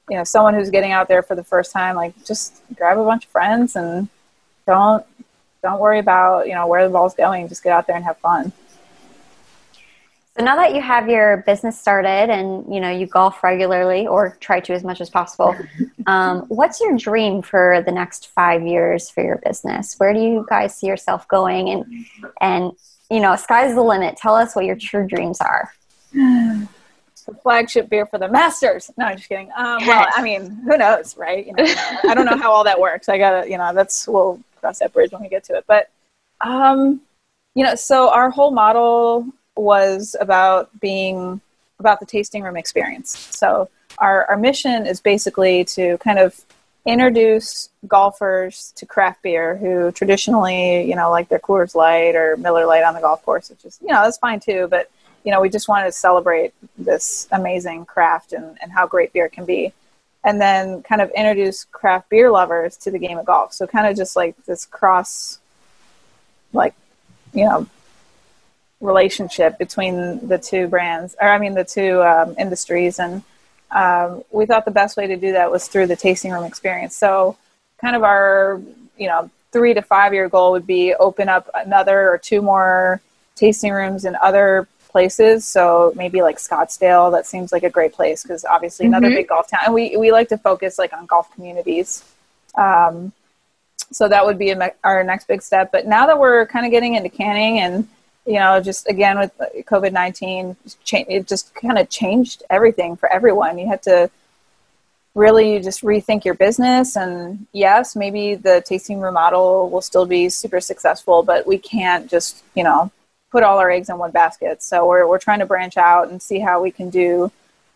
you 0.08 0.16
know, 0.16 0.24
someone 0.24 0.54
who's 0.54 0.70
getting 0.70 0.92
out 0.92 1.08
there 1.08 1.22
for 1.22 1.34
the 1.34 1.44
first 1.44 1.72
time, 1.72 1.96
like 1.96 2.24
just 2.24 2.62
grab 2.74 2.98
a 2.98 3.04
bunch 3.04 3.24
of 3.24 3.30
friends 3.30 3.76
and 3.76 4.08
don't 4.66 5.04
don't 5.62 5.80
worry 5.80 5.98
about 5.98 6.46
you 6.46 6.54
know 6.54 6.66
where 6.66 6.86
the 6.86 6.92
ball's 6.92 7.14
going. 7.14 7.48
Just 7.48 7.62
get 7.62 7.72
out 7.72 7.86
there 7.86 7.96
and 7.96 8.04
have 8.04 8.18
fun. 8.18 8.52
So 10.40 10.44
now 10.44 10.56
that 10.56 10.74
you 10.74 10.80
have 10.80 11.06
your 11.06 11.44
business 11.44 11.78
started 11.78 12.30
and 12.30 12.64
you 12.74 12.80
know 12.80 12.88
you 12.88 13.04
golf 13.04 13.44
regularly 13.44 14.06
or 14.06 14.38
try 14.40 14.58
to 14.60 14.72
as 14.72 14.82
much 14.82 15.02
as 15.02 15.10
possible, 15.10 15.54
um, 16.06 16.46
what's 16.48 16.80
your 16.80 16.96
dream 16.96 17.42
for 17.42 17.82
the 17.84 17.92
next 17.92 18.28
five 18.28 18.66
years 18.66 19.10
for 19.10 19.22
your 19.22 19.36
business? 19.44 19.96
Where 19.98 20.14
do 20.14 20.18
you 20.18 20.46
guys 20.48 20.74
see 20.74 20.86
yourself 20.86 21.28
going? 21.28 21.68
And 21.68 22.06
and 22.40 22.72
you 23.10 23.20
know, 23.20 23.36
sky's 23.36 23.74
the 23.74 23.82
limit. 23.82 24.16
Tell 24.16 24.34
us 24.34 24.56
what 24.56 24.64
your 24.64 24.76
true 24.76 25.06
dreams 25.06 25.42
are. 25.42 25.70
The 26.14 27.34
flagship 27.42 27.90
beer 27.90 28.06
for 28.06 28.16
the 28.18 28.28
Masters. 28.28 28.90
No, 28.96 29.04
I'm 29.04 29.18
just 29.18 29.28
kidding. 29.28 29.50
Um, 29.54 29.86
well, 29.86 30.06
I 30.16 30.22
mean, 30.22 30.52
who 30.64 30.78
knows, 30.78 31.18
right? 31.18 31.46
You 31.46 31.52
know, 31.52 31.64
I 32.08 32.14
don't 32.14 32.24
know 32.24 32.38
how 32.38 32.50
all 32.50 32.64
that 32.64 32.80
works. 32.80 33.10
I 33.10 33.18
gotta, 33.18 33.46
you 33.46 33.58
know, 33.58 33.74
that's 33.74 34.08
we'll 34.08 34.40
cross 34.58 34.78
that 34.78 34.94
bridge 34.94 35.12
when 35.12 35.20
we 35.20 35.28
get 35.28 35.44
to 35.44 35.56
it. 35.56 35.64
But, 35.66 35.90
um, 36.40 37.02
you 37.54 37.62
know, 37.62 37.74
so 37.74 38.08
our 38.08 38.30
whole 38.30 38.52
model 38.52 39.30
was 39.56 40.16
about 40.20 40.68
being 40.80 41.40
about 41.78 42.00
the 42.00 42.06
tasting 42.06 42.42
room 42.42 42.56
experience. 42.56 43.18
So 43.30 43.68
our, 43.98 44.26
our 44.26 44.36
mission 44.36 44.86
is 44.86 45.00
basically 45.00 45.64
to 45.64 45.98
kind 45.98 46.18
of 46.18 46.38
introduce 46.86 47.68
golfers 47.86 48.72
to 48.76 48.86
craft 48.86 49.22
beer 49.22 49.56
who 49.56 49.92
traditionally, 49.92 50.88
you 50.88 50.96
know, 50.96 51.10
like 51.10 51.28
their 51.28 51.38
Coors 51.38 51.74
Light 51.74 52.14
or 52.14 52.36
Miller 52.36 52.66
Lite 52.66 52.84
on 52.84 52.94
the 52.94 53.00
golf 53.00 53.22
course, 53.24 53.50
which 53.50 53.64
is, 53.64 53.78
you 53.82 53.88
know, 53.88 54.02
that's 54.02 54.18
fine 54.18 54.40
too. 54.40 54.66
But, 54.70 54.90
you 55.24 55.30
know, 55.30 55.40
we 55.40 55.48
just 55.50 55.68
wanted 55.68 55.86
to 55.86 55.92
celebrate 55.92 56.54
this 56.78 57.28
amazing 57.32 57.84
craft 57.84 58.32
and, 58.32 58.56
and 58.62 58.72
how 58.72 58.86
great 58.86 59.12
beer 59.12 59.28
can 59.28 59.44
be 59.44 59.72
and 60.24 60.40
then 60.40 60.82
kind 60.82 61.00
of 61.00 61.10
introduce 61.10 61.64
craft 61.64 62.08
beer 62.10 62.30
lovers 62.30 62.76
to 62.78 62.90
the 62.90 62.98
game 62.98 63.18
of 63.18 63.24
golf. 63.24 63.52
So 63.52 63.66
kind 63.66 63.86
of 63.86 63.96
just 63.96 64.16
like 64.16 64.36
this 64.44 64.66
cross, 64.66 65.38
like, 66.52 66.74
you 67.32 67.44
know, 67.44 67.66
relationship 68.80 69.58
between 69.58 70.26
the 70.26 70.38
two 70.38 70.68
brands, 70.68 71.14
or 71.20 71.28
I 71.28 71.38
mean 71.38 71.54
the 71.54 71.64
two 71.64 72.02
um, 72.02 72.34
industries, 72.38 72.98
and 72.98 73.22
um, 73.70 74.22
we 74.30 74.46
thought 74.46 74.64
the 74.64 74.70
best 74.70 74.96
way 74.96 75.06
to 75.06 75.16
do 75.16 75.32
that 75.32 75.50
was 75.50 75.68
through 75.68 75.86
the 75.86 75.96
tasting 75.96 76.32
room 76.32 76.44
experience. 76.44 76.96
So 76.96 77.36
kind 77.80 77.96
of 77.96 78.02
our, 78.02 78.60
you 78.98 79.06
know, 79.06 79.30
three 79.52 79.74
to 79.74 79.82
five 79.82 80.12
year 80.12 80.28
goal 80.28 80.52
would 80.52 80.66
be 80.66 80.94
open 80.94 81.28
up 81.28 81.48
another 81.54 82.10
or 82.10 82.18
two 82.18 82.42
more 82.42 83.00
tasting 83.36 83.72
rooms 83.72 84.04
in 84.04 84.16
other 84.22 84.68
places. 84.88 85.44
So 85.44 85.92
maybe 85.96 86.20
like 86.20 86.38
Scottsdale, 86.38 87.12
that 87.12 87.26
seems 87.26 87.52
like 87.52 87.62
a 87.62 87.70
great 87.70 87.92
place 87.92 88.22
because 88.22 88.44
obviously 88.44 88.86
mm-hmm. 88.86 88.94
another 88.94 89.14
big 89.14 89.28
golf 89.28 89.48
town. 89.48 89.60
And 89.66 89.74
we, 89.74 89.96
we 89.96 90.10
like 90.10 90.28
to 90.28 90.38
focus 90.38 90.78
like 90.78 90.92
on 90.92 91.06
golf 91.06 91.32
communities. 91.34 92.04
Um, 92.56 93.12
so 93.92 94.08
that 94.08 94.24
would 94.24 94.38
be 94.38 94.54
me- 94.54 94.70
our 94.84 95.02
next 95.04 95.26
big 95.26 95.42
step. 95.42 95.72
But 95.72 95.86
now 95.86 96.06
that 96.06 96.18
we're 96.18 96.46
kind 96.46 96.66
of 96.66 96.72
getting 96.72 96.96
into 96.96 97.08
canning 97.08 97.60
and, 97.60 97.88
you 98.26 98.34
know, 98.34 98.60
just 98.60 98.88
again 98.88 99.18
with 99.18 99.32
COVID 99.66 99.92
19, 99.92 100.56
it 100.92 101.26
just 101.26 101.54
kind 101.54 101.78
of 101.78 101.88
changed 101.88 102.42
everything 102.50 102.96
for 102.96 103.10
everyone. 103.12 103.58
You 103.58 103.68
had 103.68 103.82
to 103.84 104.10
really 105.14 105.60
just 105.60 105.82
rethink 105.82 106.24
your 106.24 106.34
business. 106.34 106.96
And 106.96 107.46
yes, 107.52 107.96
maybe 107.96 108.36
the 108.36 108.62
tasting 108.64 109.00
room 109.00 109.14
model 109.14 109.68
will 109.68 109.80
still 109.80 110.06
be 110.06 110.28
super 110.28 110.60
successful, 110.60 111.22
but 111.22 111.46
we 111.46 111.58
can't 111.58 112.08
just, 112.08 112.44
you 112.54 112.62
know, 112.62 112.90
put 113.30 113.42
all 113.42 113.58
our 113.58 113.70
eggs 113.70 113.88
in 113.88 113.98
one 113.98 114.10
basket. 114.10 114.62
So 114.62 114.86
we're, 114.86 115.06
we're 115.08 115.18
trying 115.18 115.40
to 115.40 115.46
branch 115.46 115.76
out 115.76 116.08
and 116.08 116.20
see 116.20 116.38
how 116.38 116.62
we 116.62 116.70
can 116.70 116.90
do 116.90 117.30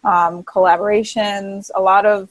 um, 0.04 0.42
collaborations. 0.44 1.70
A 1.74 1.80
lot 1.80 2.06
of 2.06 2.28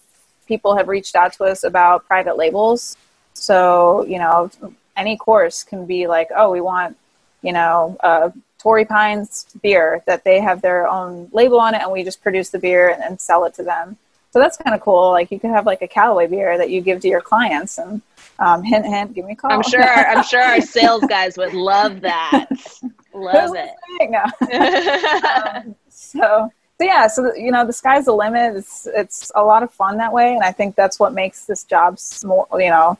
people 0.48 0.76
have 0.76 0.88
reached 0.88 1.16
out 1.16 1.34
to 1.34 1.46
us 1.46 1.64
about 1.64 2.06
private 2.06 2.38
labels. 2.38 2.98
So, 3.34 4.06
you 4.06 4.20
know, 4.20 4.52
any 4.96 5.18
course 5.18 5.64
can 5.64 5.86
be 5.86 6.08
like, 6.08 6.30
oh, 6.36 6.52
we 6.52 6.62
want, 6.62 6.98
you 7.44 7.54
know, 7.54 7.98
uh, 8.02 8.32
Torrey 8.58 8.86
Pines 8.86 9.46
beer 9.62 10.02
that 10.08 10.24
they 10.24 10.40
have 10.40 10.62
their 10.62 10.88
own 10.88 11.30
label 11.34 11.60
on 11.60 11.76
it 11.76 11.82
and 11.82 11.92
we 11.92 12.04
just 12.04 12.24
produce 12.24 12.50
the 12.50 12.60
beer 12.60 12.90
and, 12.90 13.04
and 13.04 13.20
sell 13.20 13.44
it 13.44 13.54
to 13.56 13.64
them. 13.64 13.98
So 14.32 14.40
that's 14.40 14.58
kind 14.58 14.74
of 14.74 14.82
cool. 14.82 15.12
Like 15.12 15.32
you 15.32 15.40
could 15.40 15.52
have 15.52 15.66
like 15.66 15.82
a 15.82 15.88
Callaway 15.88 16.28
beer 16.28 16.58
that 16.58 16.72
you 16.72 16.82
give 16.82 17.02
to 17.02 17.08
your 17.08 17.22
clients 17.22 17.78
and 17.78 18.02
um, 18.40 18.64
hint, 18.64 18.86
hint, 18.86 19.14
give 19.14 19.26
me 19.26 19.34
a 19.34 19.36
call. 19.36 19.52
I'm 19.52 19.62
sure, 19.62 19.84
I'm 19.84 20.24
sure 20.24 20.42
our 20.42 20.62
sales 20.78 21.04
guys 21.08 21.38
would 21.38 21.54
love 21.54 22.02
that. 22.02 22.48
Love 23.14 23.56
it. 23.56 23.70
Um, 25.56 25.76
so, 25.90 26.50
so 26.80 26.86
yeah, 26.86 27.08
so 27.08 27.34
you 27.36 27.52
know, 27.52 27.66
the 27.66 27.74
sky's 27.74 28.06
the 28.06 28.14
limit. 28.14 28.56
It's 28.56 28.88
it's 28.88 29.32
a 29.36 29.44
lot 29.44 29.62
of 29.62 29.72
fun 29.72 29.98
that 29.98 30.12
way, 30.12 30.34
and 30.34 30.44
I 30.44 30.52
think 30.52 30.76
that's 30.76 31.00
what 31.00 31.14
makes 31.14 31.46
this 31.46 31.64
job 31.64 32.00
more, 32.24 32.48
you 32.54 32.70
know, 32.70 32.98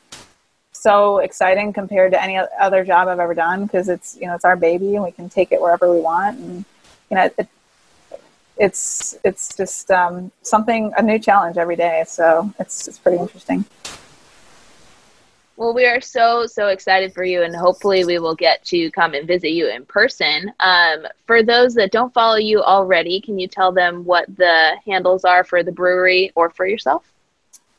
so 0.74 1.18
exciting 1.18 1.72
compared 1.72 2.12
to 2.12 2.22
any 2.22 2.38
other 2.60 2.84
job 2.84 3.08
I've 3.08 3.20
ever 3.20 3.34
done 3.34 3.64
because 3.64 3.88
it's 3.88 4.16
you 4.20 4.26
know 4.26 4.34
it's 4.34 4.44
our 4.44 4.56
baby 4.56 4.96
and 4.96 5.04
we 5.04 5.12
can 5.12 5.28
take 5.28 5.52
it 5.52 5.60
wherever 5.60 5.92
we 5.92 6.00
want, 6.00 6.38
and 6.38 6.64
you 7.10 7.16
know, 7.16 7.30
it, 7.38 7.48
it's 8.56 9.16
it's 9.24 9.56
just 9.56 9.90
um, 9.90 10.30
something 10.42 10.92
a 10.96 11.02
new 11.02 11.18
challenge 11.18 11.56
every 11.56 11.76
day. 11.76 12.04
So 12.06 12.52
it's 12.58 12.88
it's 12.88 12.98
pretty 12.98 13.18
interesting. 13.18 13.64
Well, 15.56 15.72
we 15.72 15.86
are 15.86 16.00
so, 16.00 16.46
so 16.46 16.66
excited 16.66 17.14
for 17.14 17.22
you, 17.22 17.44
and 17.44 17.54
hopefully, 17.54 18.04
we 18.04 18.18
will 18.18 18.34
get 18.34 18.64
to 18.64 18.90
come 18.90 19.14
and 19.14 19.24
visit 19.24 19.50
you 19.50 19.68
in 19.68 19.86
person. 19.86 20.52
Um, 20.58 21.06
for 21.28 21.44
those 21.44 21.74
that 21.74 21.92
don't 21.92 22.12
follow 22.12 22.36
you 22.36 22.60
already, 22.60 23.20
can 23.20 23.38
you 23.38 23.46
tell 23.46 23.70
them 23.70 24.04
what 24.04 24.26
the 24.36 24.72
handles 24.84 25.24
are 25.24 25.44
for 25.44 25.62
the 25.62 25.70
brewery 25.70 26.32
or 26.34 26.50
for 26.50 26.66
yourself? 26.66 27.13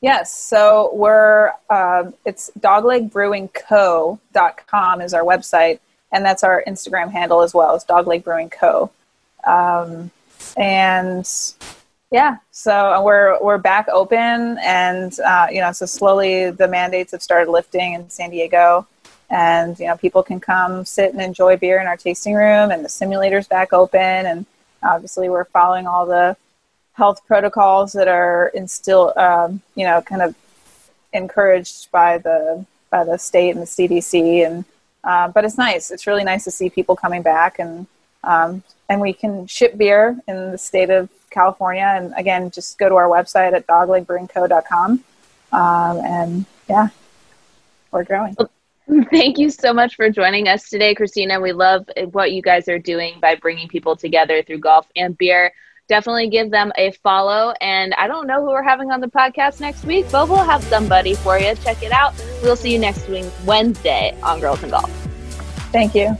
Yes, 0.05 0.31
so 0.31 0.93
we're 0.93 1.51
um, 1.71 2.13
it's 2.25 2.51
doglegbrewingco.com 2.59 5.01
is 5.01 5.15
our 5.15 5.23
website, 5.23 5.79
and 6.11 6.23
that's 6.23 6.43
our 6.43 6.63
Instagram 6.67 7.11
handle 7.11 7.41
as 7.41 7.55
well. 7.55 7.75
It's 7.75 7.85
Dogleg 7.85 8.23
Brewing 8.23 8.51
Co. 8.51 8.91
Um, 9.47 10.11
and 10.57 11.27
yeah, 12.11 12.37
so 12.51 13.01
we're 13.01 13.41
we're 13.41 13.57
back 13.57 13.87
open, 13.91 14.59
and 14.63 15.19
uh, 15.21 15.47
you 15.49 15.59
know, 15.59 15.71
so 15.71 15.87
slowly 15.87 16.51
the 16.51 16.67
mandates 16.67 17.11
have 17.11 17.23
started 17.23 17.49
lifting 17.49 17.93
in 17.93 18.07
San 18.07 18.29
Diego, 18.29 18.85
and 19.31 19.79
you 19.79 19.87
know, 19.87 19.97
people 19.97 20.21
can 20.21 20.39
come 20.39 20.85
sit 20.85 21.13
and 21.13 21.19
enjoy 21.19 21.57
beer 21.57 21.81
in 21.81 21.87
our 21.87 21.97
tasting 21.97 22.35
room, 22.35 22.69
and 22.69 22.85
the 22.85 22.89
simulator's 22.89 23.47
back 23.47 23.73
open, 23.73 23.99
and 23.99 24.45
obviously 24.83 25.29
we're 25.29 25.45
following 25.45 25.87
all 25.87 26.05
the 26.05 26.37
health 26.95 27.25
protocols 27.27 27.93
that 27.93 28.07
are 28.07 28.47
instilled, 28.55 29.15
um, 29.17 29.61
you 29.75 29.85
know, 29.85 30.01
kind 30.01 30.21
of 30.21 30.35
encouraged 31.13 31.91
by 31.91 32.17
the 32.17 32.65
by 32.89 33.03
the 33.03 33.17
state 33.17 33.51
and 33.51 33.61
the 33.61 33.65
CDC, 33.65 34.45
and 34.45 34.65
uh, 35.03 35.27
but 35.27 35.45
it's 35.45 35.57
nice. 35.57 35.91
It's 35.91 36.07
really 36.07 36.23
nice 36.23 36.43
to 36.45 36.51
see 36.51 36.69
people 36.69 36.95
coming 36.95 37.21
back, 37.21 37.59
and 37.59 37.85
um, 38.23 38.63
and 38.89 39.01
we 39.01 39.13
can 39.13 39.45
ship 39.47 39.77
beer 39.77 40.19
in 40.27 40.51
the 40.51 40.57
state 40.57 40.89
of 40.89 41.09
California. 41.29 41.93
And 41.95 42.13
again, 42.17 42.49
just 42.49 42.77
go 42.77 42.89
to 42.89 42.95
our 42.95 43.07
website 43.07 43.53
at 43.53 43.67
doglegbrewingco.com. 43.67 45.03
Um, 45.51 45.97
and 45.97 46.45
yeah, 46.69 46.87
we're 47.91 48.03
growing. 48.03 48.35
Thank 49.11 49.37
you 49.37 49.49
so 49.49 49.73
much 49.73 49.95
for 49.95 50.09
joining 50.09 50.47
us 50.47 50.69
today, 50.69 50.93
Christina. 50.93 51.41
We 51.41 51.51
love 51.51 51.89
what 52.11 52.31
you 52.31 52.41
guys 52.41 52.67
are 52.67 52.79
doing 52.79 53.19
by 53.19 53.35
bringing 53.35 53.67
people 53.67 53.95
together 53.95 54.43
through 54.43 54.59
golf 54.59 54.87
and 54.95 55.17
beer. 55.17 55.51
Definitely 55.87 56.29
give 56.29 56.51
them 56.51 56.71
a 56.77 56.91
follow. 56.91 57.53
And 57.61 57.93
I 57.95 58.07
don't 58.07 58.27
know 58.27 58.41
who 58.41 58.47
we're 58.47 58.63
having 58.63 58.91
on 58.91 59.01
the 59.01 59.07
podcast 59.07 59.59
next 59.59 59.85
week, 59.85 60.05
but 60.11 60.27
we'll 60.27 60.43
have 60.43 60.63
somebody 60.63 61.13
for 61.15 61.37
you. 61.37 61.55
Check 61.55 61.83
it 61.83 61.91
out. 61.91 62.13
We'll 62.41 62.55
see 62.55 62.73
you 62.73 62.79
next 62.79 63.07
week, 63.07 63.25
Wednesday 63.45 64.17
on 64.23 64.39
Girls 64.39 64.63
N' 64.63 64.71
Golf. 64.71 64.89
Thank 65.71 65.93
you. 65.93 66.17